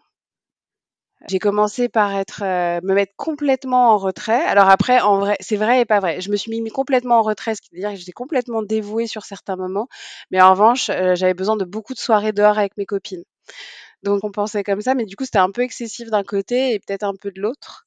J'ai 1.27 1.39
commencé 1.39 1.89
par 1.89 2.13
être 2.15 2.43
euh, 2.43 2.79
me 2.83 2.93
mettre 2.93 3.13
complètement 3.17 3.91
en 3.91 3.97
retrait. 3.97 4.43
Alors 4.45 4.69
après, 4.69 4.99
en 5.01 5.19
vrai, 5.19 5.35
c'est 5.39 5.55
vrai 5.57 5.81
et 5.81 5.85
pas 5.85 5.99
vrai. 5.99 6.21
Je 6.21 6.29
me 6.31 6.35
suis 6.35 6.51
mis 6.51 6.69
complètement 6.69 7.19
en 7.19 7.21
retrait, 7.23 7.55
ce 7.55 7.61
qui 7.61 7.69
veut 7.73 7.79
dire 7.81 7.89
que 7.91 7.95
j'étais 7.97 8.11
complètement 8.11 8.61
dévouée 8.61 9.07
sur 9.07 9.25
certains 9.25 9.55
moments. 9.55 9.87
Mais 10.31 10.41
en 10.41 10.51
revanche, 10.51 10.89
euh, 10.89 11.15
j'avais 11.15 11.33
besoin 11.33 11.57
de 11.57 11.65
beaucoup 11.65 11.93
de 11.93 11.99
soirées 11.99 12.33
dehors 12.33 12.57
avec 12.57 12.77
mes 12.77 12.85
copines. 12.85 13.23
Donc 14.03 14.23
on 14.23 14.31
pensait 14.31 14.63
comme 14.63 14.81
ça, 14.81 14.95
mais 14.95 15.05
du 15.05 15.15
coup 15.15 15.25
c'était 15.25 15.39
un 15.39 15.51
peu 15.51 15.61
excessif 15.63 16.09
d'un 16.09 16.23
côté 16.23 16.73
et 16.73 16.79
peut-être 16.79 17.03
un 17.03 17.15
peu 17.15 17.31
de 17.31 17.41
l'autre. 17.41 17.85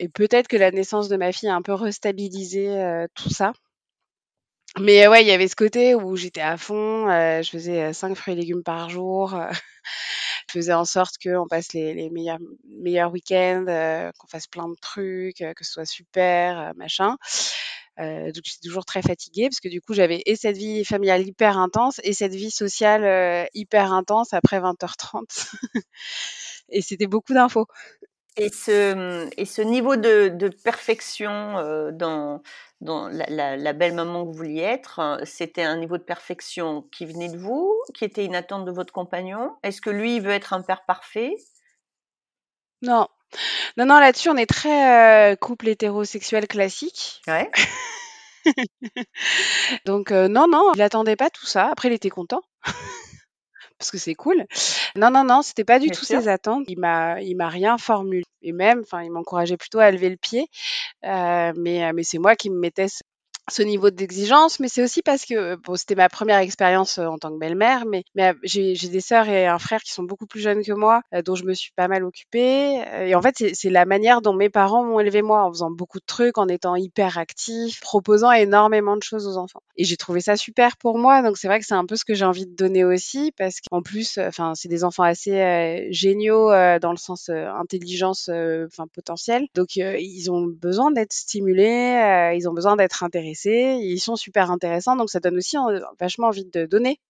Et 0.00 0.08
peut-être 0.08 0.48
que 0.48 0.56
la 0.58 0.70
naissance 0.72 1.08
de 1.08 1.16
ma 1.16 1.32
fille 1.32 1.48
a 1.50 1.56
un 1.56 1.62
peu 1.62 1.74
restabilisé 1.74 2.68
euh, 2.70 3.06
tout 3.14 3.30
ça. 3.30 3.52
Mais 4.80 5.06
ouais, 5.06 5.22
il 5.22 5.28
y 5.28 5.30
avait 5.30 5.48
ce 5.48 5.54
côté 5.56 5.94
où 5.94 6.16
j'étais 6.16 6.40
à 6.40 6.56
fond, 6.56 7.06
je 7.08 7.48
faisais 7.48 7.92
5 7.92 8.16
fruits 8.16 8.34
et 8.34 8.36
légumes 8.36 8.64
par 8.64 8.90
jour. 8.90 9.38
je 10.48 10.52
faisais 10.52 10.72
en 10.72 10.84
sorte 10.84 11.14
qu'on 11.22 11.46
passe 11.48 11.72
les, 11.72 11.94
les 11.94 12.10
meilleurs, 12.10 12.38
meilleurs 12.68 13.12
week-ends, 13.12 13.64
qu'on 14.18 14.26
fasse 14.26 14.48
plein 14.48 14.68
de 14.68 14.74
trucs, 14.80 15.38
que 15.38 15.64
ce 15.64 15.72
soit 15.72 15.86
super, 15.86 16.72
machin. 16.76 17.16
Euh, 18.00 18.32
donc 18.32 18.42
j'étais 18.44 18.66
toujours 18.66 18.84
très 18.84 19.02
fatiguée 19.02 19.48
parce 19.48 19.60
que 19.60 19.68
du 19.68 19.80
coup 19.80 19.94
j'avais 19.94 20.20
et 20.26 20.34
cette 20.34 20.56
vie 20.56 20.84
familiale 20.84 21.24
hyper 21.24 21.58
intense 21.58 22.00
et 22.02 22.12
cette 22.12 22.34
vie 22.34 22.50
sociale 22.50 23.48
hyper 23.54 23.92
intense 23.92 24.32
après 24.32 24.58
20h30. 24.58 25.52
et 26.70 26.82
c'était 26.82 27.06
beaucoup 27.06 27.34
d'infos. 27.34 27.66
Et 28.36 28.48
ce, 28.48 29.28
et 29.36 29.44
ce 29.44 29.62
niveau 29.62 29.94
de, 29.94 30.28
de 30.28 30.48
perfection 30.48 31.30
euh, 31.58 31.92
dans, 31.92 32.42
dans 32.84 33.08
la, 33.08 33.24
la, 33.28 33.56
la, 33.56 33.72
belle 33.72 33.94
maman 33.94 34.22
que 34.22 34.28
vous 34.28 34.36
vouliez 34.36 34.62
être, 34.62 35.00
euh, 35.00 35.18
c'était 35.24 35.62
un 35.62 35.78
niveau 35.78 35.96
de 35.96 36.02
perfection 36.02 36.82
qui 36.92 37.06
venait 37.06 37.30
de 37.30 37.38
vous, 37.38 37.74
qui 37.94 38.04
était 38.04 38.24
une 38.24 38.34
attente 38.34 38.66
de 38.66 38.70
votre 38.70 38.92
compagnon? 38.92 39.56
Est-ce 39.62 39.80
que 39.80 39.90
lui, 39.90 40.16
il 40.16 40.22
veut 40.22 40.30
être 40.30 40.52
un 40.52 40.62
père 40.62 40.84
parfait? 40.84 41.34
Non. 42.82 43.08
Non, 43.78 43.86
non, 43.86 43.98
là-dessus, 43.98 44.28
on 44.28 44.36
est 44.36 44.46
très 44.46 45.32
euh, 45.32 45.36
couple 45.36 45.68
hétérosexuel 45.68 46.46
classique. 46.46 47.22
Ouais. 47.26 47.50
Donc, 49.86 50.12
euh, 50.12 50.28
non, 50.28 50.46
non, 50.46 50.72
il 50.74 50.82
attendait 50.82 51.16
pas 51.16 51.30
tout 51.30 51.46
ça. 51.46 51.70
Après, 51.72 51.88
il 51.88 51.94
était 51.94 52.10
content. 52.10 52.42
Parce 53.84 53.90
que 53.90 53.98
c'est 53.98 54.14
cool. 54.14 54.46
Non, 54.96 55.10
non, 55.10 55.24
non, 55.24 55.42
c'était 55.42 55.64
pas 55.64 55.78
du 55.78 55.90
tout 55.90 56.04
ses 56.04 56.26
attentes. 56.28 56.64
Il 56.68 56.78
m'a, 56.78 57.20
il 57.20 57.36
m'a 57.36 57.48
rien 57.48 57.76
formulé. 57.76 58.22
Et 58.40 58.52
même, 58.52 58.80
enfin, 58.80 59.02
il 59.02 59.10
m'encourageait 59.10 59.58
plutôt 59.58 59.78
à 59.78 59.90
lever 59.90 60.08
le 60.08 60.16
pied. 60.16 60.46
Euh, 61.04 61.52
mais, 61.56 61.92
mais 61.92 62.02
c'est 62.02 62.18
moi 62.18 62.34
qui 62.34 62.48
me 62.48 62.58
mettais 62.58 62.88
ce 62.88 63.02
niveau 63.62 63.90
d'exigence, 63.90 64.60
mais 64.60 64.68
c'est 64.68 64.82
aussi 64.82 65.02
parce 65.02 65.24
que 65.24 65.56
bon, 65.56 65.76
c'était 65.76 65.94
ma 65.94 66.08
première 66.08 66.38
expérience 66.38 66.98
en 66.98 67.18
tant 67.18 67.30
que 67.30 67.38
belle-mère, 67.38 67.84
mais, 67.86 68.04
mais 68.14 68.32
j'ai 68.42 68.74
des 68.74 69.00
sœurs 69.00 69.28
et 69.28 69.46
un 69.46 69.58
frère 69.58 69.82
qui 69.82 69.92
sont 69.92 70.02
beaucoup 70.02 70.26
plus 70.26 70.40
jeunes 70.40 70.62
que 70.62 70.72
moi, 70.72 71.02
dont 71.24 71.34
je 71.34 71.44
me 71.44 71.52
suis 71.52 71.72
pas 71.76 71.88
mal 71.88 72.04
occupée. 72.04 72.82
Et 73.06 73.14
en 73.14 73.20
fait, 73.20 73.54
c'est 73.54 73.70
la 73.70 73.84
manière 73.84 74.22
dont 74.22 74.32
mes 74.32 74.48
parents 74.48 74.84
m'ont 74.84 75.00
élevé 75.00 75.20
moi, 75.20 75.44
en 75.44 75.50
faisant 75.50 75.70
beaucoup 75.70 75.98
de 75.98 76.04
trucs, 76.06 76.38
en 76.38 76.48
étant 76.48 76.76
hyper 76.76 77.18
actif, 77.18 77.80
proposant 77.80 78.30
énormément 78.32 78.96
de 78.96 79.02
choses 79.02 79.26
aux 79.26 79.36
enfants. 79.36 79.60
Et 79.76 79.84
j'ai 79.84 79.96
trouvé 79.96 80.20
ça 80.20 80.36
super 80.36 80.76
pour 80.76 80.96
moi, 80.98 81.20
donc 81.22 81.36
c'est 81.36 81.48
vrai 81.48 81.60
que 81.60 81.66
c'est 81.66 81.74
un 81.74 81.84
peu 81.84 81.96
ce 81.96 82.04
que 82.04 82.14
j'ai 82.14 82.24
envie 82.24 82.46
de 82.46 82.54
donner 82.54 82.84
aussi, 82.84 83.32
parce 83.36 83.56
qu'en 83.60 83.82
plus, 83.82 84.18
enfin, 84.18 84.52
c'est 84.54 84.68
des 84.68 84.84
enfants 84.84 85.02
assez 85.02 85.88
géniaux 85.90 86.50
dans 86.80 86.92
le 86.92 86.96
sens 86.96 87.28
intelligence, 87.28 88.30
enfin 88.66 88.86
potentielle. 88.92 89.46
Donc 89.54 89.76
ils 89.76 90.30
ont 90.30 90.46
besoin 90.46 90.92
d'être 90.92 91.12
stimulés, 91.12 92.32
ils 92.36 92.48
ont 92.48 92.54
besoin 92.54 92.76
d'être 92.76 93.02
intéressés 93.02 93.33
ils 93.34 94.00
sont 94.00 94.16
super 94.16 94.50
intéressants, 94.50 94.96
donc 94.96 95.10
ça 95.10 95.20
donne 95.20 95.36
aussi 95.36 95.56
vachement 95.98 96.28
envie 96.28 96.44
de 96.44 96.66
donner. 96.66 97.00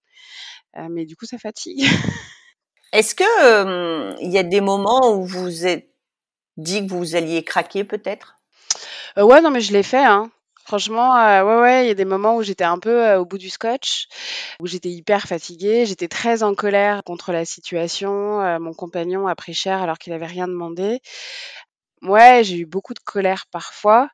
Euh, 0.77 0.89
mais 0.91 1.05
du 1.05 1.17
coup, 1.17 1.27
ça 1.27 1.39
fatigue. 1.39 1.85
Est-ce 2.93 3.15
que 3.15 4.23
il 4.23 4.31
y 4.31 4.39
a 4.39 4.43
des 4.43 4.61
moments 4.61 5.15
où 5.15 5.25
vous 5.25 5.67
êtes 5.67 5.89
dit 6.57 6.87
que 6.87 6.93
vous 6.93 7.17
alliez 7.17 7.43
craquer 7.43 7.85
peut-être? 7.85 8.39
Euh, 9.19 9.25
Ouais, 9.25 9.41
non, 9.41 9.51
mais 9.51 9.61
je 9.61 9.73
l'ai 9.73 9.83
fait. 9.83 10.05
Hein. 10.05 10.31
Franchement, 10.65 11.15
euh, 11.15 11.45
ouais, 11.45 11.61
ouais, 11.61 11.85
il 11.85 11.89
y 11.89 11.91
a 11.91 11.95
des 11.95 12.07
moments 12.07 12.37
où 12.37 12.43
j'étais 12.43 12.65
un 12.65 12.79
peu 12.79 13.15
au 13.17 13.27
bout 13.27 13.37
du 13.37 13.51
scotch, 13.51 14.09
où 14.61 14.67
j'étais 14.67 14.89
hyper 14.89 15.27
fatiguée, 15.27 15.85
j'étais 15.85 16.09
très 16.09 16.43
en 16.43 16.55
colère 16.55 17.05
contre 17.05 17.33
la 17.33 17.45
situation. 17.45 18.59
mon 18.61 18.73
compagnon 18.73 19.27
a 19.27 19.35
pris 19.35 19.53
cher 19.53 19.83
alors 19.83 19.99
qu'il 19.99 20.15
avait 20.15 20.27
rien 20.27 20.49
demandé. 20.49 21.01
Ouais, 22.03 22.43
j'ai 22.45 22.57
eu 22.57 22.67
beaucoup 22.67 22.95
de 22.95 23.01
colère 23.01 23.45
parfois. 23.51 24.09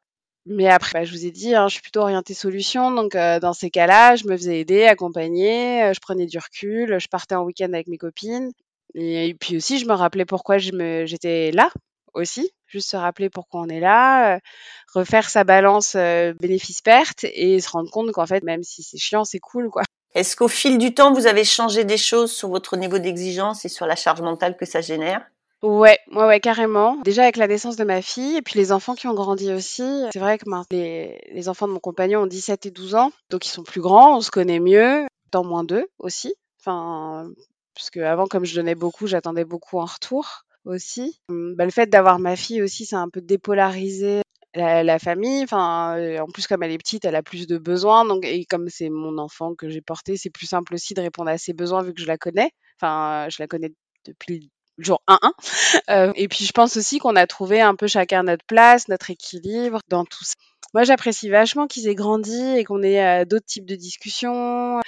Mais 0.53 0.69
après, 0.69 0.99
bah, 0.99 1.05
je 1.05 1.13
vous 1.13 1.25
ai 1.25 1.31
dit, 1.31 1.55
hein, 1.55 1.69
je 1.69 1.75
suis 1.75 1.83
plutôt 1.83 2.01
orientée 2.01 2.35
solution. 2.35 2.91
Donc, 2.91 3.13
dans 3.13 3.53
ces 3.53 3.71
cas-là, 3.71 4.17
je 4.17 4.27
me 4.27 4.37
faisais 4.37 4.59
aider, 4.59 4.85
accompagner, 4.85 5.93
je 5.95 6.01
prenais 6.01 6.27
du 6.27 6.39
recul, 6.39 6.99
je 6.99 7.09
partais 7.09 7.37
en 7.37 7.45
week-end 7.45 7.73
avec 7.73 7.87
mes 7.87 7.99
copines. 7.99 8.51
Et, 8.95 9.37
puis 9.39 9.57
aussi, 9.57 9.79
je 9.79 9.87
me 9.87 9.93
rappelais 9.93 10.25
pourquoi 10.25 10.59
j'étais 10.59 11.53
là 11.53 11.71
aussi. 12.15 12.51
Juste 12.67 12.91
se 12.91 12.97
rappeler 12.97 13.31
pourquoi 13.31 13.61
on 13.61 13.69
est 13.69 13.79
là, 13.79 14.41
refaire 14.93 15.31
sa 15.31 15.45
balance 15.45 15.95
bénéfice-perte 15.95 17.23
et 17.23 17.61
se 17.61 17.71
rendre 17.71 17.91
compte 17.91 18.11
qu'en 18.11 18.27
fait, 18.27 18.43
même 18.43 18.65
si 18.65 18.83
c'est 18.83 18.99
chiant, 18.99 19.25
c'est 19.25 19.39
cool, 19.39 19.71
quoi. 19.71 19.83
Est-ce 20.15 20.35
qu'au 20.35 20.49
fil 20.49 20.79
du 20.79 20.93
temps, 20.93 21.13
vous 21.13 21.29
avez 21.29 21.45
changé 21.45 21.85
des 21.85 21.97
choses 21.97 22.33
sur 22.33 22.49
votre 22.49 22.77
niveau 22.77 22.99
d'exigence 22.99 23.65
et 23.65 23.69
sur 23.69 23.87
la 23.87 23.95
charge 23.95 24.21
mentale 24.21 24.57
que 24.57 24.67
ça 24.67 24.81
génère? 24.81 25.25
Ouais, 25.63 25.99
ouais, 26.13 26.25
ouais, 26.27 26.41
carrément. 26.41 26.97
Déjà 27.03 27.23
avec 27.23 27.37
la 27.37 27.47
naissance 27.47 27.77
de 27.77 27.85
ma 27.85 28.01
fille 28.01 28.37
et 28.37 28.43
puis 28.43 28.59
les 28.59 28.73
enfants 28.73 28.95
qui 28.95 29.07
ont 29.09 29.15
grandi 29.15 29.53
aussi. 29.53 29.83
C'est 30.13 30.19
vrai 30.19 30.39
que 30.39 30.47
les, 30.71 31.21
les 31.33 31.49
enfants 31.49 31.69
de 31.69 31.73
mon 31.73 31.81
compagnon 31.81 32.23
ont 32.23 32.27
17 32.27 32.67
et 32.67 32.71
12 32.71 32.95
ans, 32.95 33.13
donc 33.29 33.47
ils 33.47 33.51
sont 33.51 33.63
plus 33.63 33.81
grands, 33.81 34.17
on 34.17 34.21
se 34.21 34.31
connaît 34.31 34.61
mieux, 34.61 35.07
dans 35.33 35.45
moins 35.45 35.65
d'eux 35.65 35.87
aussi. 35.99 36.35
Enfin, 36.61 37.31
parce 37.75 37.91
avant, 37.97 38.27
comme 38.27 38.45
je 38.45 38.55
donnais 38.55 38.75
beaucoup, 38.75 39.07
j'attendais 39.07 39.45
beaucoup 39.45 39.79
en 39.79 39.85
retour 39.85 40.45
aussi. 40.65 41.21
Bah, 41.29 41.65
le 41.65 41.71
fait 41.71 41.87
d'avoir 41.87 42.19
ma 42.19 42.37
fille 42.37 42.63
aussi, 42.63 42.89
a 42.93 42.99
un 42.99 43.09
peu 43.09 43.21
dépolarisé 43.21 44.23
la, 44.55 44.83
la 44.83 44.99
famille. 44.99 45.43
Enfin, 45.43 45.97
euh, 45.99 46.19
en 46.19 46.27
plus, 46.27 46.47
comme 46.47 46.63
elle 46.63 46.73
est 46.73 46.79
petite, 46.79 47.05
elle 47.05 47.17
a 47.17 47.23
plus 47.23 47.47
de 47.47 47.59
besoins. 47.59 48.05
Donc, 48.05 48.25
et 48.25 48.45
comme 48.45 48.69
c'est 48.69 48.91
mon 48.91 49.19
enfant 49.19 49.55
que 49.55 49.69
j'ai 49.69 49.81
porté, 49.81 50.17
c'est 50.17 50.31
plus 50.31 50.47
simple 50.47 50.75
aussi 50.75 50.95
de 50.95 51.01
répondre 51.01 51.31
à 51.31 51.39
ses 51.39 51.53
besoins 51.53 51.83
vu 51.83 51.95
que 51.95 52.03
je 52.03 52.07
la 52.07 52.19
connais. 52.19 52.51
Enfin, 52.81 53.29
je 53.31 53.37
la 53.41 53.47
connais 53.47 53.73
depuis 54.07 54.51
jour 54.83 55.03
1-1. 55.09 55.33
Euh, 55.91 56.13
et 56.17 56.29
puis 56.29 56.45
je 56.45 56.53
pense 56.53 56.77
aussi 56.77 56.99
qu'on 56.99 57.17
a 57.17 57.27
trouvé 57.27 57.61
un 57.61 57.75
peu 57.75 57.87
chacun 57.87 58.23
notre 58.23 58.45
place, 58.45 58.89
notre 58.89 59.11
équilibre 59.11 59.81
dans 59.89 60.05
tout 60.05 60.25
ça. 60.25 60.35
Moi, 60.75 60.85
j'apprécie 60.85 61.29
vachement 61.29 61.67
qu'ils 61.67 61.89
aient 61.89 61.95
grandi 61.97 62.57
et 62.57 62.65
qu'on 62.65 62.83
ait 62.83 63.23
euh, 63.23 63.25
d'autres 63.25 63.47
types 63.47 63.67
de 63.67 63.75
discussions. 63.75 64.81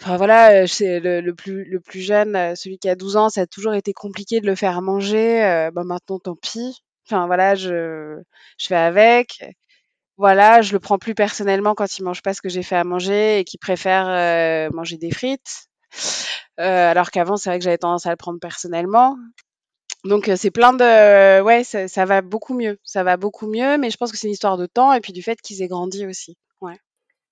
Enfin 0.00 0.16
voilà, 0.16 0.62
euh, 0.62 0.66
c'est 0.66 1.00
le, 1.00 1.20
le, 1.20 1.34
plus 1.34 1.64
le 1.64 1.80
plus 1.80 2.00
jeune, 2.00 2.36
euh, 2.36 2.54
celui 2.54 2.78
qui 2.78 2.88
a 2.88 2.94
12 2.96 3.16
ans, 3.16 3.28
ça 3.30 3.42
a 3.42 3.46
toujours 3.46 3.74
été 3.74 3.92
compliqué 3.92 4.40
de 4.40 4.46
le 4.46 4.54
faire 4.54 4.82
manger. 4.82 5.42
Euh, 5.44 5.70
bah 5.70 5.84
maintenant, 5.84 6.18
tant 6.18 6.36
pis. 6.36 6.82
Enfin 7.06 7.26
voilà, 7.26 7.54
je 7.54 8.20
je 8.58 8.66
fais 8.66 8.76
avec. 8.76 9.44
Voilà, 10.16 10.62
je 10.62 10.72
le 10.72 10.80
prends 10.80 10.98
plus 10.98 11.14
personnellement 11.14 11.74
quand 11.74 11.98
il 11.98 12.04
mange 12.04 12.22
pas 12.22 12.34
ce 12.34 12.42
que 12.42 12.48
j'ai 12.48 12.62
fait 12.62 12.76
à 12.76 12.84
manger 12.84 13.40
et 13.40 13.44
qu'il 13.44 13.58
préfère 13.60 14.70
manger 14.72 14.96
des 14.96 15.10
frites. 15.10 15.66
Euh, 16.60 16.90
alors 16.90 17.10
qu'avant, 17.10 17.36
c'est 17.36 17.50
vrai 17.50 17.58
que 17.58 17.64
j'avais 17.64 17.78
tendance 17.78 18.06
à 18.06 18.10
le 18.10 18.16
prendre 18.16 18.38
personnellement. 18.40 19.16
Donc 20.04 20.30
c'est 20.36 20.50
plein 20.50 20.74
de 20.74 21.40
ouais 21.40 21.64
ça, 21.64 21.88
ça, 21.88 22.04
va 22.04 22.20
beaucoup 22.20 22.52
mieux 22.52 22.78
ça 22.84 23.02
va 23.04 23.16
beaucoup 23.16 23.46
mieux 23.46 23.78
mais 23.78 23.88
je 23.88 23.96
pense 23.96 24.12
que 24.12 24.18
c'est 24.18 24.26
une 24.26 24.34
histoire 24.34 24.58
de 24.58 24.66
temps 24.66 24.92
et 24.92 25.00
puis 25.00 25.14
du 25.14 25.22
fait 25.22 25.40
qu'ils 25.40 25.62
aient 25.62 25.68
grandi 25.68 26.06
aussi 26.06 26.36
ouais 26.60 26.78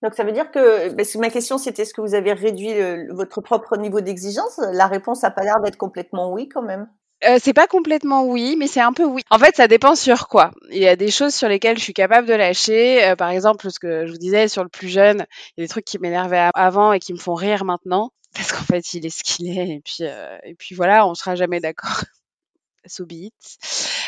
donc 0.02 0.14
ça 0.14 0.24
veut 0.24 0.32
dire 0.32 0.50
que 0.50 0.90
parce 0.94 1.12
que 1.12 1.18
ma 1.18 1.28
question 1.28 1.58
c'était 1.58 1.82
est-ce 1.82 1.92
que 1.92 2.00
vous 2.00 2.14
avez 2.14 2.32
réduit 2.32 2.72
le, 2.72 3.12
votre 3.12 3.42
propre 3.42 3.76
niveau 3.76 4.00
d'exigence? 4.00 4.58
La 4.72 4.86
réponse 4.86 5.22
a 5.22 5.30
pas 5.30 5.42
l'air 5.42 5.60
d'être 5.60 5.76
complètement 5.76 6.32
oui 6.32 6.48
quand 6.48 6.62
même 6.62 6.88
euh, 7.24 7.38
c'est 7.40 7.52
pas 7.52 7.68
complètement 7.68 8.24
oui, 8.24 8.56
mais 8.58 8.66
c'est 8.66 8.80
un 8.80 8.92
peu 8.92 9.04
oui. 9.04 9.22
En 9.30 9.38
fait, 9.38 9.54
ça 9.54 9.68
dépend 9.68 9.94
sur 9.94 10.26
quoi. 10.26 10.50
Il 10.70 10.78
y 10.78 10.88
a 10.88 10.96
des 10.96 11.12
choses 11.12 11.32
sur 11.32 11.48
lesquelles 11.48 11.78
je 11.78 11.84
suis 11.84 11.94
capable 11.94 12.26
de 12.26 12.34
lâcher. 12.34 13.04
Euh, 13.04 13.14
par 13.14 13.30
exemple, 13.30 13.70
ce 13.70 13.78
que 13.78 14.06
je 14.06 14.10
vous 14.10 14.18
disais 14.18 14.48
sur 14.48 14.64
le 14.64 14.68
plus 14.68 14.88
jeune, 14.88 15.24
il 15.56 15.60
y 15.60 15.62
a 15.62 15.64
des 15.64 15.68
trucs 15.68 15.84
qui 15.84 16.00
m'énervaient 16.00 16.50
avant 16.52 16.92
et 16.92 16.98
qui 16.98 17.12
me 17.12 17.18
font 17.18 17.34
rire 17.34 17.64
maintenant 17.64 18.10
parce 18.34 18.52
qu'en 18.52 18.64
fait, 18.64 18.94
il 18.94 19.06
est 19.06 19.10
ce 19.10 19.22
qu'il 19.24 19.48
est. 19.48 19.76
Et 19.76 19.80
puis, 19.80 19.98
euh, 20.00 20.38
et 20.44 20.54
puis 20.54 20.74
voilà, 20.74 21.06
on 21.06 21.14
sera 21.14 21.34
jamais 21.34 21.60
d'accord. 21.60 22.04
so 22.86 23.06
be 23.06 23.30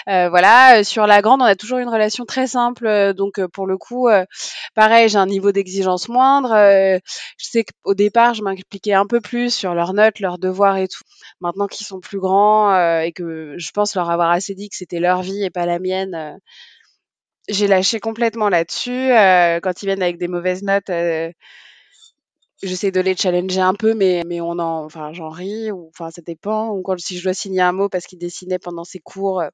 Euh, 0.09 0.29
voilà, 0.29 0.85
sur 0.85 1.07
la 1.07 1.23
grande, 1.23 1.43
on 1.43 1.45
a 1.45 1.57
toujours 1.57 1.79
une 1.79 1.89
relation 1.89 2.25
très 2.27 2.47
simple. 2.47 3.15
donc, 3.15 3.41
pour 3.49 3.67
le 3.67 3.79
coup, 3.79 4.09
pareil, 4.75 5.09
j'ai 5.09 5.17
un 5.19 5.27
niveau 5.27 5.53
d'exigence 5.53 6.09
moindre. 6.09 6.51
je 6.51 7.01
sais 7.39 7.65
qu'au 7.65 7.95
départ, 7.95 8.35
je 8.35 8.43
m'impliquais 8.43 8.95
un 8.95 9.07
peu 9.07 9.21
plus 9.21 9.55
sur 9.55 9.75
leurs 9.75 9.95
notes, 9.95 10.21
leurs 10.21 10.39
devoirs 10.39 10.77
et 10.77 10.89
tout. 10.89 11.05
Maintenant 11.41 11.69
qu'ils 11.69 11.87
sont 11.87 12.01
plus 12.01 12.19
grands 12.21 13.01
et 13.01 13.13
que 13.13 13.55
je 13.57 13.71
pense 13.73 13.95
leur 13.95 14.11
avoir 14.11 14.31
assez 14.31 14.55
dit 14.55 14.69
que 14.69 14.77
c'était 14.77 15.01
leur 15.01 15.23
vie 15.23 15.45
et 15.45 15.51
pas 15.51 15.67
la 15.67 15.79
mienne, 15.79 16.39
j'ai 17.49 17.67
lâché 17.67 18.01
complètement 18.01 18.49
là-dessus. 18.49 19.09
quand 19.63 19.83
ils 19.83 19.87
viennent 19.87 20.03
avec 20.03 20.19
des 20.19 20.29
mauvaises 20.29 20.63
notes, 20.63 20.91
j'essaie 22.67 22.91
de 22.91 23.01
les 23.01 23.17
challenger 23.17 23.61
un 23.61 23.75
peu, 23.75 23.95
mais, 23.95 24.23
mais 24.27 24.41
on 24.41 24.59
en, 24.59 24.85
enfin, 24.85 25.13
j'en 25.13 25.29
ris, 25.31 25.71
ou, 25.73 25.89
enfin, 25.91 26.11
ça 26.11 26.23
dépend. 26.23 26.71
Ou 26.71 26.83
quand, 26.83 26.99
si 26.99 27.19
je 27.19 27.25
dois 27.25 27.35
signer 27.35 27.61
un 27.63 27.73
mot 27.73 27.89
parce 27.89 28.07
qu'il 28.07 28.19
dessinait 28.19 28.59
pendant 28.59 28.85
ses 28.85 29.01
cours, 29.01 29.41
euh, 29.41 29.49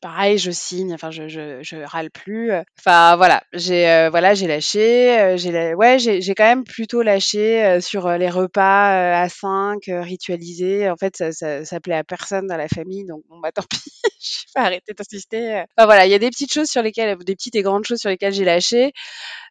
pareil, 0.00 0.38
je 0.38 0.50
signe, 0.50 0.94
enfin, 0.94 1.10
je, 1.10 1.28
je, 1.28 1.62
je 1.62 1.76
râle 1.76 2.10
plus. 2.10 2.52
Enfin, 2.78 3.16
voilà, 3.16 3.42
j'ai, 3.52 3.88
euh, 3.88 4.10
voilà, 4.10 4.34
j'ai 4.34 4.46
lâché, 4.46 5.18
euh, 5.18 5.36
j'ai, 5.36 5.74
ouais, 5.74 5.98
j'ai, 5.98 6.20
j'ai 6.20 6.34
quand 6.34 6.44
même 6.44 6.64
plutôt 6.64 7.02
lâché 7.02 7.80
sur 7.80 8.08
les 8.10 8.30
repas 8.30 9.20
à 9.20 9.28
5, 9.28 9.82
ritualisés. 9.86 10.90
En 10.90 10.96
fait, 10.96 11.16
ça, 11.16 11.32
ça, 11.32 11.64
ça 11.64 11.80
plaît 11.80 11.94
à 11.94 12.04
personne 12.04 12.46
dans 12.46 12.56
la 12.56 12.68
famille, 12.68 13.04
donc 13.04 13.22
bon, 13.28 13.38
bah, 13.40 13.52
tant 13.52 13.62
pis, 13.62 13.78
je 14.20 14.44
vais 14.54 14.60
arrêter 14.64 14.92
d'insister. 14.94 15.64
Enfin, 15.76 15.86
voilà, 15.86 16.06
il 16.06 16.10
y 16.10 16.14
a 16.14 16.18
des 16.18 16.30
petites 16.30 16.52
choses 16.52 16.68
sur 16.68 16.82
lesquelles, 16.82 17.16
des 17.18 17.36
petites 17.36 17.54
et 17.54 17.62
grandes 17.62 17.84
choses 17.84 17.98
sur 17.98 18.10
lesquelles 18.10 18.32
j'ai 18.32 18.44
lâché. 18.44 18.92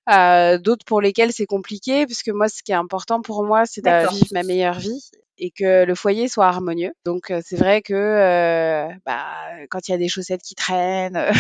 Euh, 0.09 0.57
d'autres 0.57 0.85
pour 0.85 1.01
lesquels 1.01 1.33
c'est 1.33 1.45
compliqué, 1.45 2.05
puisque 2.05 2.29
moi, 2.29 2.47
ce 2.47 2.63
qui 2.63 2.71
est 2.71 2.75
important 2.75 3.21
pour 3.21 3.43
moi, 3.43 3.65
c'est 3.65 3.81
de 3.81 4.09
vivre 4.09 4.27
ma 4.31 4.43
meilleure 4.43 4.79
vie. 4.79 5.01
Et 5.37 5.51
que 5.51 5.85
le 5.85 5.95
foyer 5.95 6.27
soit 6.27 6.47
harmonieux. 6.47 6.93
Donc 7.05 7.31
c'est 7.43 7.57
vrai 7.57 7.81
que 7.81 8.87
bah, 9.05 9.25
quand 9.69 9.87
il 9.87 9.91
y 9.91 9.95
a 9.95 9.97
des 9.97 10.07
chaussettes 10.07 10.41
qui 10.41 10.55
traînent, 10.55 11.31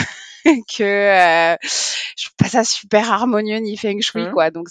que 0.77 1.57
je 2.17 2.25
trouve 2.25 2.35
pas 2.37 2.49
ça 2.49 2.63
super 2.63 3.11
harmonieux 3.11 3.57
ni 3.57 3.77
feng 3.77 3.99
shui 4.01 4.27
mmh. 4.27 4.31
quoi. 4.31 4.51
Donc 4.51 4.67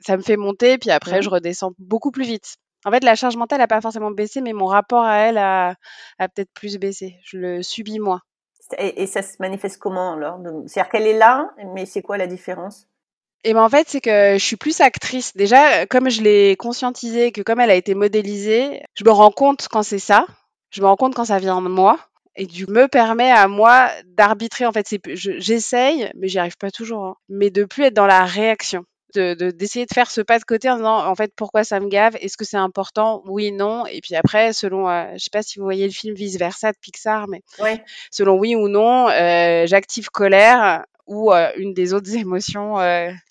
ça 0.00 0.16
me 0.16 0.22
fait 0.22 0.36
monter, 0.36 0.78
puis 0.78 0.90
après, 0.90 1.18
mmh. 1.18 1.22
je 1.22 1.28
redescends 1.28 1.72
beaucoup 1.78 2.10
plus 2.10 2.24
vite. 2.24 2.56
En 2.84 2.90
fait, 2.90 3.02
la 3.02 3.16
charge 3.16 3.36
mentale 3.36 3.58
n'a 3.58 3.66
pas 3.66 3.80
forcément 3.80 4.10
baissé, 4.10 4.40
mais 4.40 4.52
mon 4.52 4.66
rapport 4.66 5.04
à 5.04 5.18
elle 5.18 5.38
a, 5.38 5.74
a 6.18 6.28
peut-être 6.28 6.52
plus 6.54 6.78
baissé. 6.78 7.16
Je 7.24 7.36
le 7.36 7.62
subis 7.62 7.98
moins. 7.98 8.22
Et, 8.78 9.06
ça 9.06 9.22
se 9.22 9.36
manifeste 9.40 9.78
comment 9.78 10.14
alors? 10.14 10.38
C'est-à-dire 10.66 10.90
qu'elle 10.90 11.06
est 11.06 11.18
là, 11.18 11.50
mais 11.74 11.86
c'est 11.86 12.02
quoi 12.02 12.18
la 12.18 12.26
différence? 12.26 12.87
Et 13.44 13.54
ben 13.54 13.62
en 13.62 13.68
fait, 13.68 13.88
c'est 13.88 14.00
que 14.00 14.34
je 14.38 14.44
suis 14.44 14.56
plus 14.56 14.80
actrice. 14.80 15.36
Déjà, 15.36 15.86
comme 15.86 16.10
je 16.10 16.22
l'ai 16.22 16.56
conscientisé, 16.56 17.32
que 17.32 17.42
comme 17.42 17.60
elle 17.60 17.70
a 17.70 17.76
été 17.76 17.94
modélisée, 17.94 18.82
je 18.94 19.04
me 19.04 19.10
rends 19.10 19.30
compte 19.30 19.68
quand 19.70 19.82
c'est 19.82 19.98
ça. 19.98 20.26
Je 20.70 20.82
me 20.82 20.86
rends 20.86 20.96
compte 20.96 21.14
quand 21.14 21.26
ça 21.26 21.38
vient 21.38 21.62
de 21.62 21.68
moi. 21.68 21.98
Et 22.36 22.46
du 22.46 22.66
me 22.66 22.86
permet 22.88 23.30
à 23.30 23.48
moi 23.48 23.90
d'arbitrer. 24.06 24.66
En 24.66 24.72
fait, 24.72 24.86
j'essaye, 25.14 26.10
mais 26.14 26.28
j'y 26.28 26.38
arrive 26.38 26.56
pas 26.56 26.70
toujours. 26.70 27.04
Hein, 27.04 27.14
mais 27.28 27.50
de 27.50 27.64
plus 27.64 27.84
être 27.84 27.94
dans 27.94 28.06
la 28.06 28.24
réaction 28.24 28.84
de 29.14 29.50
d'essayer 29.50 29.86
de, 29.86 29.94
faire 29.94 30.10
ce 30.10 30.20
pas 30.20 30.38
de 30.38 30.44
côté 30.44 30.68
en 30.68 30.76
disant 30.76 31.06
en 31.06 31.14
fait 31.14 31.32
pourquoi 31.34 31.64
ça 31.64 31.80
me 31.80 31.88
gave? 31.88 32.16
Est-ce 32.20 32.36
que 32.36 32.44
c'est 32.44 32.58
important? 32.58 33.22
Oui 33.26 33.52
non 33.52 33.86
et 33.86 34.00
puis 34.00 34.14
après 34.14 34.52
selon 34.52 34.88
euh, 34.88 35.04
je 35.14 35.24
sais 35.24 35.30
pas 35.32 35.42
si 35.42 35.58
vous 35.58 35.64
voyez 35.64 35.86
le 35.86 35.92
film 35.92 36.14
vice 36.14 36.36
versa 36.36 36.72
de 36.72 36.76
Pixar 36.78 37.26
mais 37.28 37.42
selon 38.10 38.38
oui 38.38 38.54
ou 38.54 38.68
non 38.68 39.08
euh, 39.08 39.66
j'active 39.66 40.10
colère 40.10 40.84
ou 41.06 41.32
euh, 41.32 41.50
une 41.56 41.72
des 41.72 41.94
autres 41.94 42.14
émotions 42.16 42.76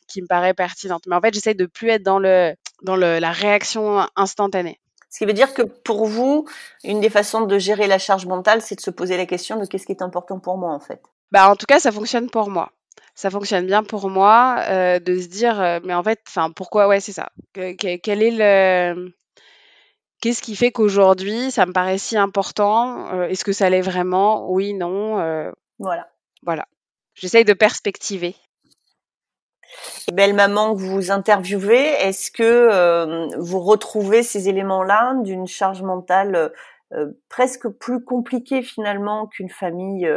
qui 0.08 0.22
me 0.22 0.28
paraît 0.28 0.54
pertinente. 0.54 1.04
Mais 1.08 1.16
en 1.16 1.22
fait 1.22 1.34
j'essaie 1.34 1.54
de 1.54 1.66
plus 1.66 1.90
être 1.90 2.04
dans 2.04 2.20
le 2.20 2.54
dans 2.84 2.96
le, 2.96 3.20
la 3.20 3.32
réaction 3.32 4.08
instantanée. 4.16 4.80
Ce 5.10 5.20
qui 5.20 5.26
veut 5.26 5.34
dire 5.34 5.54
que 5.54 5.62
pour 5.62 6.06
vous, 6.06 6.46
une 6.84 7.00
des 7.00 7.10
façons 7.10 7.42
de 7.42 7.58
gérer 7.58 7.88
la 7.88 7.98
charge 7.98 8.26
mentale, 8.26 8.62
c'est 8.62 8.76
de 8.76 8.82
se 8.82 8.92
poser 8.92 9.18
la 9.18 9.26
question 9.26 9.60
de 9.60 9.66
qu'est-ce 9.66 9.86
qui 9.86 9.94
est 9.94 10.02
important 10.02 10.40
pour 10.40 10.58
moi 10.58 10.74
en 10.74 10.80
fait. 10.80 11.02
Bah 11.32 11.50
en 11.50 11.56
tout 11.56 11.66
cas, 11.66 11.80
ça 11.80 11.92
fonctionne 11.92 12.30
pour 12.30 12.50
moi. 12.50 12.72
Ça 13.16 13.32
fonctionne 13.32 13.66
bien 13.66 13.84
pour 13.84 14.10
moi 14.10 14.58
euh, 14.70 15.00
de 15.00 15.20
se 15.20 15.28
dire 15.28 15.60
euh, 15.60 15.80
mais 15.84 15.96
en 15.96 16.04
fait 16.04 16.20
enfin 16.28 16.52
pourquoi 16.52 16.88
ouais 16.88 17.00
c'est 17.00 17.14
ça. 17.14 17.30
Quel 17.54 18.22
est 18.22 18.32
le 18.32 19.12
qu'est-ce 20.22 20.44
qui 20.44 20.56
fait 20.56 20.72
qu'aujourd'hui 20.72 21.50
ça 21.50 21.66
me 21.66 21.74
paraît 21.74 21.98
si 21.98 22.16
important 22.16 23.12
euh, 23.14 23.28
est-ce 23.28 23.44
que 23.44 23.54
ça 23.54 23.72
l'est 23.72 23.82
vraiment? 23.82 24.52
Oui 24.52 24.76
non 24.76 25.16
voilà. 25.80 26.08
voilà. 26.44 26.68
J'essaye 27.16 27.44
de 27.44 27.54
perspectiver 27.54 28.36
belle 30.14 30.34
maman 30.34 30.74
que 30.74 30.80
vous 30.80 31.12
interviewez 31.12 31.92
est-ce 32.00 32.32
que 32.32 33.38
vous 33.38 33.60
retrouvez 33.60 34.24
ces 34.24 34.50
éléments-là 34.50 35.16
d'une 35.24 35.48
charge 35.48 35.82
mentale 35.82 36.52
presque 37.30 37.68
plus 37.68 38.04
compliquée 38.04 38.62
finalement 38.62 39.28
qu'une 39.28 39.50
famille 39.50 40.08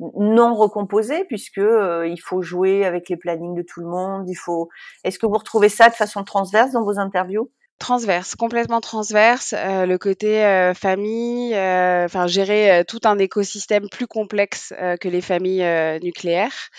non 0.00 0.54
recomposé 0.54 1.24
puisque 1.24 1.58
euh, 1.58 2.06
il 2.06 2.20
faut 2.20 2.42
jouer 2.42 2.84
avec 2.84 3.08
les 3.08 3.16
plannings 3.16 3.54
de 3.54 3.62
tout 3.62 3.80
le 3.80 3.86
monde. 3.86 4.28
Il 4.28 4.34
faut. 4.34 4.68
Est-ce 5.04 5.18
que 5.18 5.26
vous 5.26 5.38
retrouvez 5.38 5.68
ça 5.68 5.88
de 5.88 5.94
façon 5.94 6.24
transverse 6.24 6.72
dans 6.72 6.84
vos 6.84 6.98
interviews? 6.98 7.50
Transverse, 7.78 8.34
complètement 8.36 8.80
transverse. 8.80 9.52
Euh, 9.56 9.84
le 9.84 9.98
côté 9.98 10.44
euh, 10.44 10.74
famille, 10.74 11.54
enfin 11.54 12.26
gérer 12.26 12.84
tout 12.86 13.00
un 13.04 13.18
écosystème 13.18 13.88
plus 13.90 14.06
complexe 14.06 14.72
que 15.00 15.08
les 15.08 15.20
familles 15.20 15.66
nucléaires. 16.02 16.70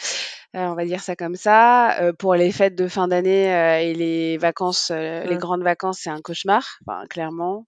on 0.54 0.74
va 0.74 0.86
dire 0.86 1.02
ça 1.02 1.16
comme 1.16 1.36
ça. 1.36 2.12
pour 2.18 2.36
les 2.36 2.52
fêtes 2.52 2.76
de 2.76 2.88
fin 2.88 3.08
d'année 3.08 3.46
et 3.84 3.94
les 3.94 4.38
vacances, 4.38 4.90
les 4.92 5.36
mmh. 5.36 5.40
grandes 5.40 5.64
vacances, 5.64 6.00
c'est 6.02 6.10
un 6.10 6.22
cauchemar, 6.22 6.80
clairement 7.10 7.66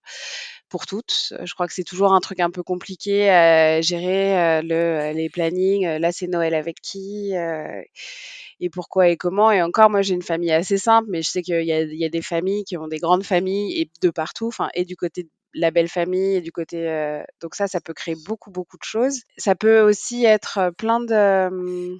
pour 0.69 0.85
toutes. 0.85 1.33
Je 1.43 1.53
crois 1.53 1.67
que 1.67 1.73
c'est 1.73 1.83
toujours 1.83 2.13
un 2.13 2.19
truc 2.19 2.39
un 2.39 2.51
peu 2.51 2.63
compliqué 2.63 3.29
à 3.29 3.81
gérer 3.81 4.37
euh, 4.37 4.61
le, 4.61 5.13
les 5.15 5.29
plannings. 5.29 5.85
Euh, 5.85 5.99
là, 5.99 6.11
c'est 6.11 6.27
Noël 6.27 6.53
avec 6.53 6.81
qui 6.81 7.35
euh, 7.35 7.81
et 8.59 8.69
pourquoi 8.69 9.09
et 9.09 9.17
comment. 9.17 9.51
Et 9.51 9.61
encore, 9.61 9.89
moi, 9.89 10.01
j'ai 10.01 10.13
une 10.13 10.21
famille 10.21 10.51
assez 10.51 10.77
simple, 10.77 11.07
mais 11.09 11.21
je 11.21 11.29
sais 11.29 11.41
qu'il 11.41 11.61
y, 11.61 11.67
y 11.67 12.05
a, 12.05 12.09
des 12.09 12.21
familles 12.21 12.63
qui 12.63 12.77
ont 12.77 12.87
des 12.87 12.99
grandes 12.99 13.23
familles 13.23 13.79
et 13.79 13.89
de 14.01 14.09
partout, 14.09 14.47
enfin, 14.47 14.69
et 14.73 14.85
du 14.85 14.95
côté 14.95 15.23
de 15.23 15.29
la 15.53 15.71
belle 15.71 15.87
famille 15.87 16.35
et 16.35 16.41
du 16.41 16.51
côté 16.51 16.85
donc 17.41 17.55
ça 17.55 17.67
ça 17.67 17.79
peut 17.79 17.93
créer 17.93 18.15
beaucoup 18.27 18.51
beaucoup 18.51 18.77
de 18.77 18.83
choses 18.83 19.21
ça 19.37 19.55
peut 19.55 19.79
aussi 19.79 20.25
être 20.25 20.71
plein 20.77 20.99
de 20.99 21.97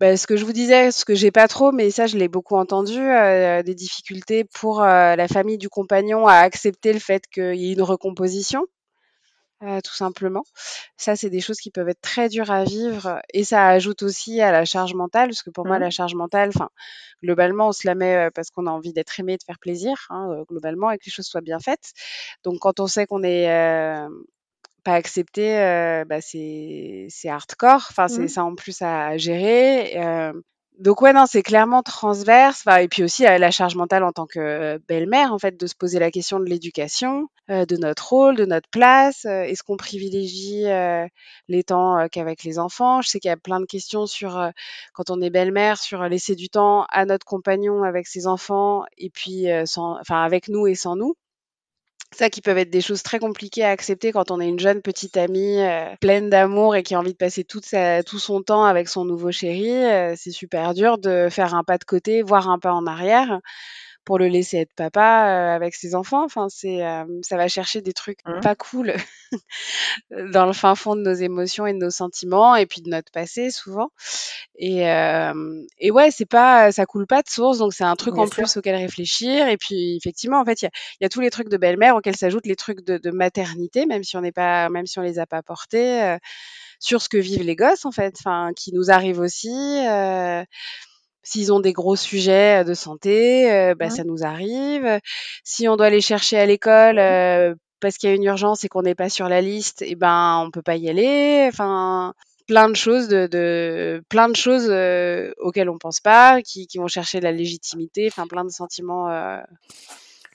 bah, 0.00 0.16
ce 0.16 0.26
que 0.26 0.36
je 0.36 0.44
vous 0.44 0.52
disais, 0.52 0.90
ce 0.90 1.04
que 1.04 1.14
j'ai 1.14 1.30
pas 1.30 1.48
trop, 1.48 1.72
mais 1.72 1.90
ça 1.90 2.06
je 2.06 2.16
l'ai 2.16 2.28
beaucoup 2.28 2.56
entendu, 2.56 2.98
euh, 2.98 3.62
des 3.62 3.74
difficultés 3.74 4.44
pour 4.44 4.82
euh, 4.82 5.16
la 5.16 5.28
famille 5.28 5.58
du 5.58 5.68
compagnon 5.68 6.26
à 6.26 6.34
accepter 6.34 6.92
le 6.92 6.98
fait 6.98 7.26
qu'il 7.28 7.54
y 7.54 7.70
ait 7.70 7.74
une 7.74 7.82
recomposition, 7.82 8.66
euh, 9.62 9.80
tout 9.80 9.94
simplement. 9.94 10.42
Ça, 10.96 11.16
c'est 11.16 11.30
des 11.30 11.40
choses 11.40 11.58
qui 11.58 11.70
peuvent 11.70 11.88
être 11.88 12.00
très 12.00 12.28
dures 12.28 12.50
à 12.50 12.64
vivre 12.64 13.20
et 13.32 13.44
ça 13.44 13.68
ajoute 13.68 14.02
aussi 14.02 14.40
à 14.40 14.50
la 14.52 14.64
charge 14.64 14.94
mentale, 14.94 15.28
parce 15.28 15.42
que 15.42 15.50
pour 15.50 15.66
moi, 15.66 15.78
mmh. 15.78 15.82
la 15.82 15.90
charge 15.90 16.14
mentale, 16.14 16.50
enfin, 16.54 16.70
globalement, 17.22 17.68
on 17.68 17.72
se 17.72 17.86
la 17.86 17.94
met 17.94 18.30
parce 18.34 18.50
qu'on 18.50 18.66
a 18.66 18.70
envie 18.70 18.92
d'être 18.92 19.18
aimé, 19.20 19.36
de 19.36 19.44
faire 19.44 19.58
plaisir, 19.60 20.06
hein, 20.10 20.44
globalement, 20.48 20.90
et 20.90 20.98
que 20.98 21.04
les 21.06 21.12
choses 21.12 21.26
soient 21.26 21.40
bien 21.40 21.60
faites. 21.60 21.92
Donc, 22.42 22.58
quand 22.60 22.80
on 22.80 22.86
sait 22.86 23.06
qu'on 23.06 23.22
est 23.22 23.48
pas 24.84 24.94
accepté, 24.94 25.58
euh, 25.58 26.04
bah, 26.04 26.20
c'est 26.20 27.08
hardcore. 27.26 27.86
Enfin, 27.90 28.08
c'est 28.08 28.22
mmh. 28.22 28.28
ça 28.28 28.44
en 28.44 28.54
plus 28.54 28.80
à, 28.82 29.16
gérer. 29.16 29.98
Euh, 29.98 30.32
donc 30.78 31.02
ouais, 31.02 31.12
non, 31.12 31.24
c'est 31.26 31.42
clairement 31.42 31.82
transverse. 31.82 32.64
et 32.80 32.88
puis 32.88 33.04
aussi 33.04 33.22
la 33.22 33.50
charge 33.50 33.76
mentale 33.76 34.02
en 34.02 34.12
tant 34.12 34.26
que 34.26 34.78
belle-mère, 34.88 35.32
en 35.32 35.38
fait, 35.38 35.58
de 35.58 35.66
se 35.66 35.74
poser 35.74 36.00
la 36.00 36.10
question 36.10 36.40
de 36.40 36.46
l'éducation, 36.46 37.28
euh, 37.48 37.64
de 37.64 37.76
notre 37.76 38.08
rôle, 38.08 38.36
de 38.36 38.44
notre 38.44 38.68
place. 38.68 39.24
Est-ce 39.24 39.62
qu'on 39.62 39.76
privilégie 39.76 40.64
les 41.48 41.64
temps 41.64 42.06
qu'avec 42.10 42.42
les 42.42 42.58
enfants? 42.58 43.02
Je 43.02 43.08
sais 43.08 43.20
qu'il 43.20 43.28
y 43.28 43.32
a 43.32 43.36
plein 43.36 43.60
de 43.60 43.66
questions 43.66 44.06
sur 44.06 44.50
quand 44.92 45.10
on 45.10 45.20
est 45.20 45.30
belle-mère, 45.30 45.78
sur 45.78 46.02
laisser 46.08 46.34
du 46.34 46.48
temps 46.48 46.86
à 46.90 47.06
notre 47.06 47.24
compagnon 47.24 47.84
avec 47.84 48.08
ses 48.08 48.26
enfants, 48.26 48.84
et 48.98 49.10
puis 49.10 49.46
sans, 49.66 49.98
enfin 50.00 50.22
avec 50.24 50.48
nous 50.48 50.66
et 50.66 50.74
sans 50.74 50.96
nous 50.96 51.14
ça 52.14 52.30
qui 52.30 52.40
peuvent 52.40 52.58
être 52.58 52.70
des 52.70 52.80
choses 52.80 53.02
très 53.02 53.18
compliquées 53.18 53.64
à 53.64 53.70
accepter 53.70 54.12
quand 54.12 54.30
on 54.30 54.40
est 54.40 54.48
une 54.48 54.58
jeune 54.58 54.82
petite 54.82 55.16
amie 55.16 55.60
euh, 55.60 55.94
pleine 56.00 56.30
d'amour 56.30 56.76
et 56.76 56.82
qui 56.82 56.94
a 56.94 56.98
envie 56.98 57.12
de 57.12 57.18
passer 57.18 57.44
toute 57.44 57.64
sa, 57.64 58.02
tout 58.02 58.18
son 58.18 58.42
temps 58.42 58.64
avec 58.64 58.88
son 58.88 59.04
nouveau 59.04 59.30
chéri. 59.30 59.70
Euh, 59.70 60.14
c'est 60.16 60.30
super 60.30 60.74
dur 60.74 60.98
de 60.98 61.28
faire 61.30 61.54
un 61.54 61.64
pas 61.64 61.78
de 61.78 61.84
côté, 61.84 62.22
voire 62.22 62.48
un 62.48 62.58
pas 62.58 62.72
en 62.72 62.86
arrière 62.86 63.40
pour 64.04 64.18
le 64.18 64.28
laisser 64.28 64.58
être 64.58 64.72
papa 64.74 65.28
euh, 65.28 65.56
avec 65.56 65.74
ses 65.74 65.94
enfants. 65.94 66.24
Enfin, 66.24 66.48
c'est, 66.48 66.84
euh, 66.84 67.04
ça 67.22 67.36
va 67.36 67.48
chercher 67.48 67.80
des 67.80 67.92
trucs 67.92 68.18
mmh. 68.26 68.40
pas 68.40 68.54
cool 68.54 68.94
dans 70.32 70.46
le 70.46 70.52
fin 70.52 70.74
fond 70.74 70.96
de 70.96 71.02
nos 71.02 71.14
émotions 71.14 71.66
et 71.66 71.72
de 71.72 71.78
nos 71.78 71.90
sentiments 71.90 72.54
et 72.56 72.66
puis 72.66 72.82
de 72.82 72.90
notre 72.90 73.10
passé 73.10 73.50
souvent. 73.50 73.90
Et, 74.56 74.88
euh, 74.88 75.62
et 75.78 75.90
ouais, 75.90 76.10
c'est 76.10 76.26
pas, 76.26 76.70
ça 76.72 76.86
coule 76.86 77.06
pas 77.06 77.22
de 77.22 77.28
source, 77.28 77.58
donc 77.58 77.72
c'est 77.72 77.84
un 77.84 77.96
truc 77.96 78.16
en 78.18 78.28
plus 78.28 78.56
auquel 78.56 78.76
réfléchir. 78.76 79.48
Et 79.48 79.56
puis 79.56 79.96
effectivement, 79.96 80.40
en 80.40 80.44
fait, 80.44 80.62
il 80.62 80.66
y 80.66 80.68
a, 80.68 80.70
y 81.00 81.04
a, 81.06 81.08
tous 81.08 81.20
les 81.20 81.30
trucs 81.30 81.48
de 81.48 81.56
belle-mère 81.56 81.96
auxquels 81.96 82.16
s'ajoutent 82.16 82.46
les 82.46 82.56
trucs 82.56 82.84
de, 82.84 82.98
de, 82.98 83.10
maternité, 83.10 83.86
même 83.86 84.04
si 84.04 84.16
on 84.16 84.20
n'est 84.20 84.32
pas, 84.32 84.68
même 84.68 84.86
si 84.86 84.98
on 84.98 85.02
les 85.02 85.18
a 85.18 85.26
pas 85.26 85.42
portés, 85.42 86.16
sur 86.84 87.00
ce 87.00 87.08
que 87.08 87.16
vivent 87.16 87.42
les 87.42 87.56
gosses 87.56 87.84
en 87.86 87.92
fait, 87.92 88.14
enfin, 88.18 88.50
qui 88.54 88.72
nous 88.72 88.90
arrivent 88.90 89.20
aussi. 89.20 89.48
Euh, 89.48 90.44
S'ils 91.24 91.52
ont 91.52 91.58
des 91.58 91.72
gros 91.72 91.96
sujets 91.96 92.60
euh, 92.60 92.64
de 92.64 92.74
santé, 92.74 93.50
euh, 93.50 93.74
bah, 93.74 93.88
ça 93.88 94.04
nous 94.04 94.24
arrive. 94.24 95.00
Si 95.42 95.66
on 95.66 95.76
doit 95.76 95.90
les 95.90 96.02
chercher 96.02 96.38
à 96.38 96.44
l'école 96.44 96.98
euh, 96.98 97.54
parce 97.80 97.96
qu'il 97.96 98.10
y 98.10 98.12
a 98.12 98.14
une 98.14 98.24
urgence 98.24 98.62
et 98.64 98.68
qu'on 98.68 98.82
n'est 98.82 98.94
pas 98.94 99.08
sur 99.08 99.28
la 99.28 99.40
liste, 99.40 99.82
et 99.82 99.92
eh 99.92 99.94
ben 99.96 100.42
on 100.46 100.50
peut 100.50 100.62
pas 100.62 100.76
y 100.76 100.88
aller. 100.88 101.46
Enfin, 101.48 102.12
plein 102.46 102.68
de 102.68 102.76
choses 102.76 103.08
de, 103.08 103.26
de 103.26 104.02
plein 104.10 104.28
de 104.28 104.36
choses 104.36 104.70
auxquelles 105.38 105.70
on 105.70 105.78
pense 105.78 106.00
pas, 106.00 106.42
qui, 106.42 106.66
qui, 106.66 106.78
vont 106.78 106.88
chercher 106.88 107.20
la 107.20 107.32
légitimité. 107.32 108.06
Enfin, 108.06 108.26
plein 108.26 108.44
de 108.44 108.50
sentiments. 108.50 109.08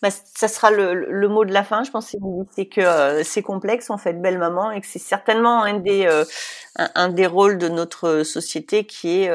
Bah, 0.02 0.10
ça 0.12 0.47
sera 0.47 0.71
le, 0.71 0.93
le, 0.93 1.28
mot 1.28 1.43
de 1.43 1.52
la 1.52 1.63
fin, 1.63 1.84
je 1.84 1.91
pense, 1.91 2.15
c'est 2.56 2.67
que 2.67 3.21
c'est 3.23 3.41
complexe 3.41 3.89
en 3.89 3.97
fait, 3.97 4.13
belle 4.13 4.38
maman, 4.38 4.71
et 4.71 4.80
que 4.80 4.88
c'est 4.88 4.97
certainement 4.97 5.63
un 5.63 5.80
des 5.80 6.08
un, 6.78 6.89
un, 6.95 7.10
des 7.10 7.28
rôles 7.28 7.58
de 7.58 7.67
notre 7.67 8.23
société 8.23 8.86
qui 8.86 9.23
est 9.23 9.30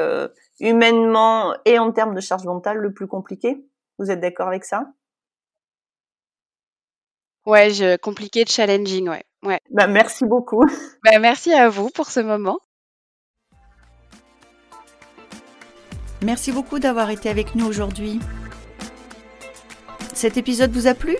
humainement 0.59 1.55
et 1.65 1.79
en 1.79 1.91
termes 1.91 2.15
de 2.15 2.21
charge 2.21 2.45
mentale 2.45 2.77
le 2.77 2.93
plus 2.93 3.07
compliqué. 3.07 3.65
Vous 3.99 4.11
êtes 4.11 4.19
d'accord 4.19 4.47
avec 4.47 4.65
ça? 4.65 4.87
Ouais, 7.45 7.69
je, 7.69 7.95
compliqué, 7.97 8.43
challenging, 8.47 9.07
ouais. 9.09 9.23
ouais. 9.43 9.59
Bah, 9.69 9.87
merci 9.87 10.25
beaucoup. 10.25 10.65
Bah, 11.03 11.19
merci 11.19 11.53
à 11.53 11.69
vous 11.69 11.89
pour 11.89 12.09
ce 12.09 12.19
moment. 12.19 12.59
Merci 16.23 16.51
beaucoup 16.51 16.79
d'avoir 16.79 17.11
été 17.11 17.29
avec 17.29 17.53
nous 17.53 17.67
aujourd'hui. 17.67 18.19
Cet 20.13 20.37
épisode 20.37 20.71
vous 20.71 20.87
a 20.87 20.95
plu? 20.95 21.17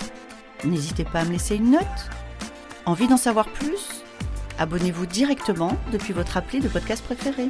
N'hésitez 0.64 1.04
pas 1.04 1.20
à 1.20 1.26
me 1.26 1.34
laisser 1.34 1.58
une 1.58 1.72
note. 1.72 2.10
Envie 2.88 3.08
d'en 3.08 3.18
savoir 3.18 3.48
plus? 3.50 4.04
Abonnez-vous 4.58 5.06
directement 5.06 5.78
depuis 5.92 6.14
votre 6.14 6.38
appli 6.38 6.60
de 6.60 6.70
podcast 6.70 7.04
préféré. 7.04 7.50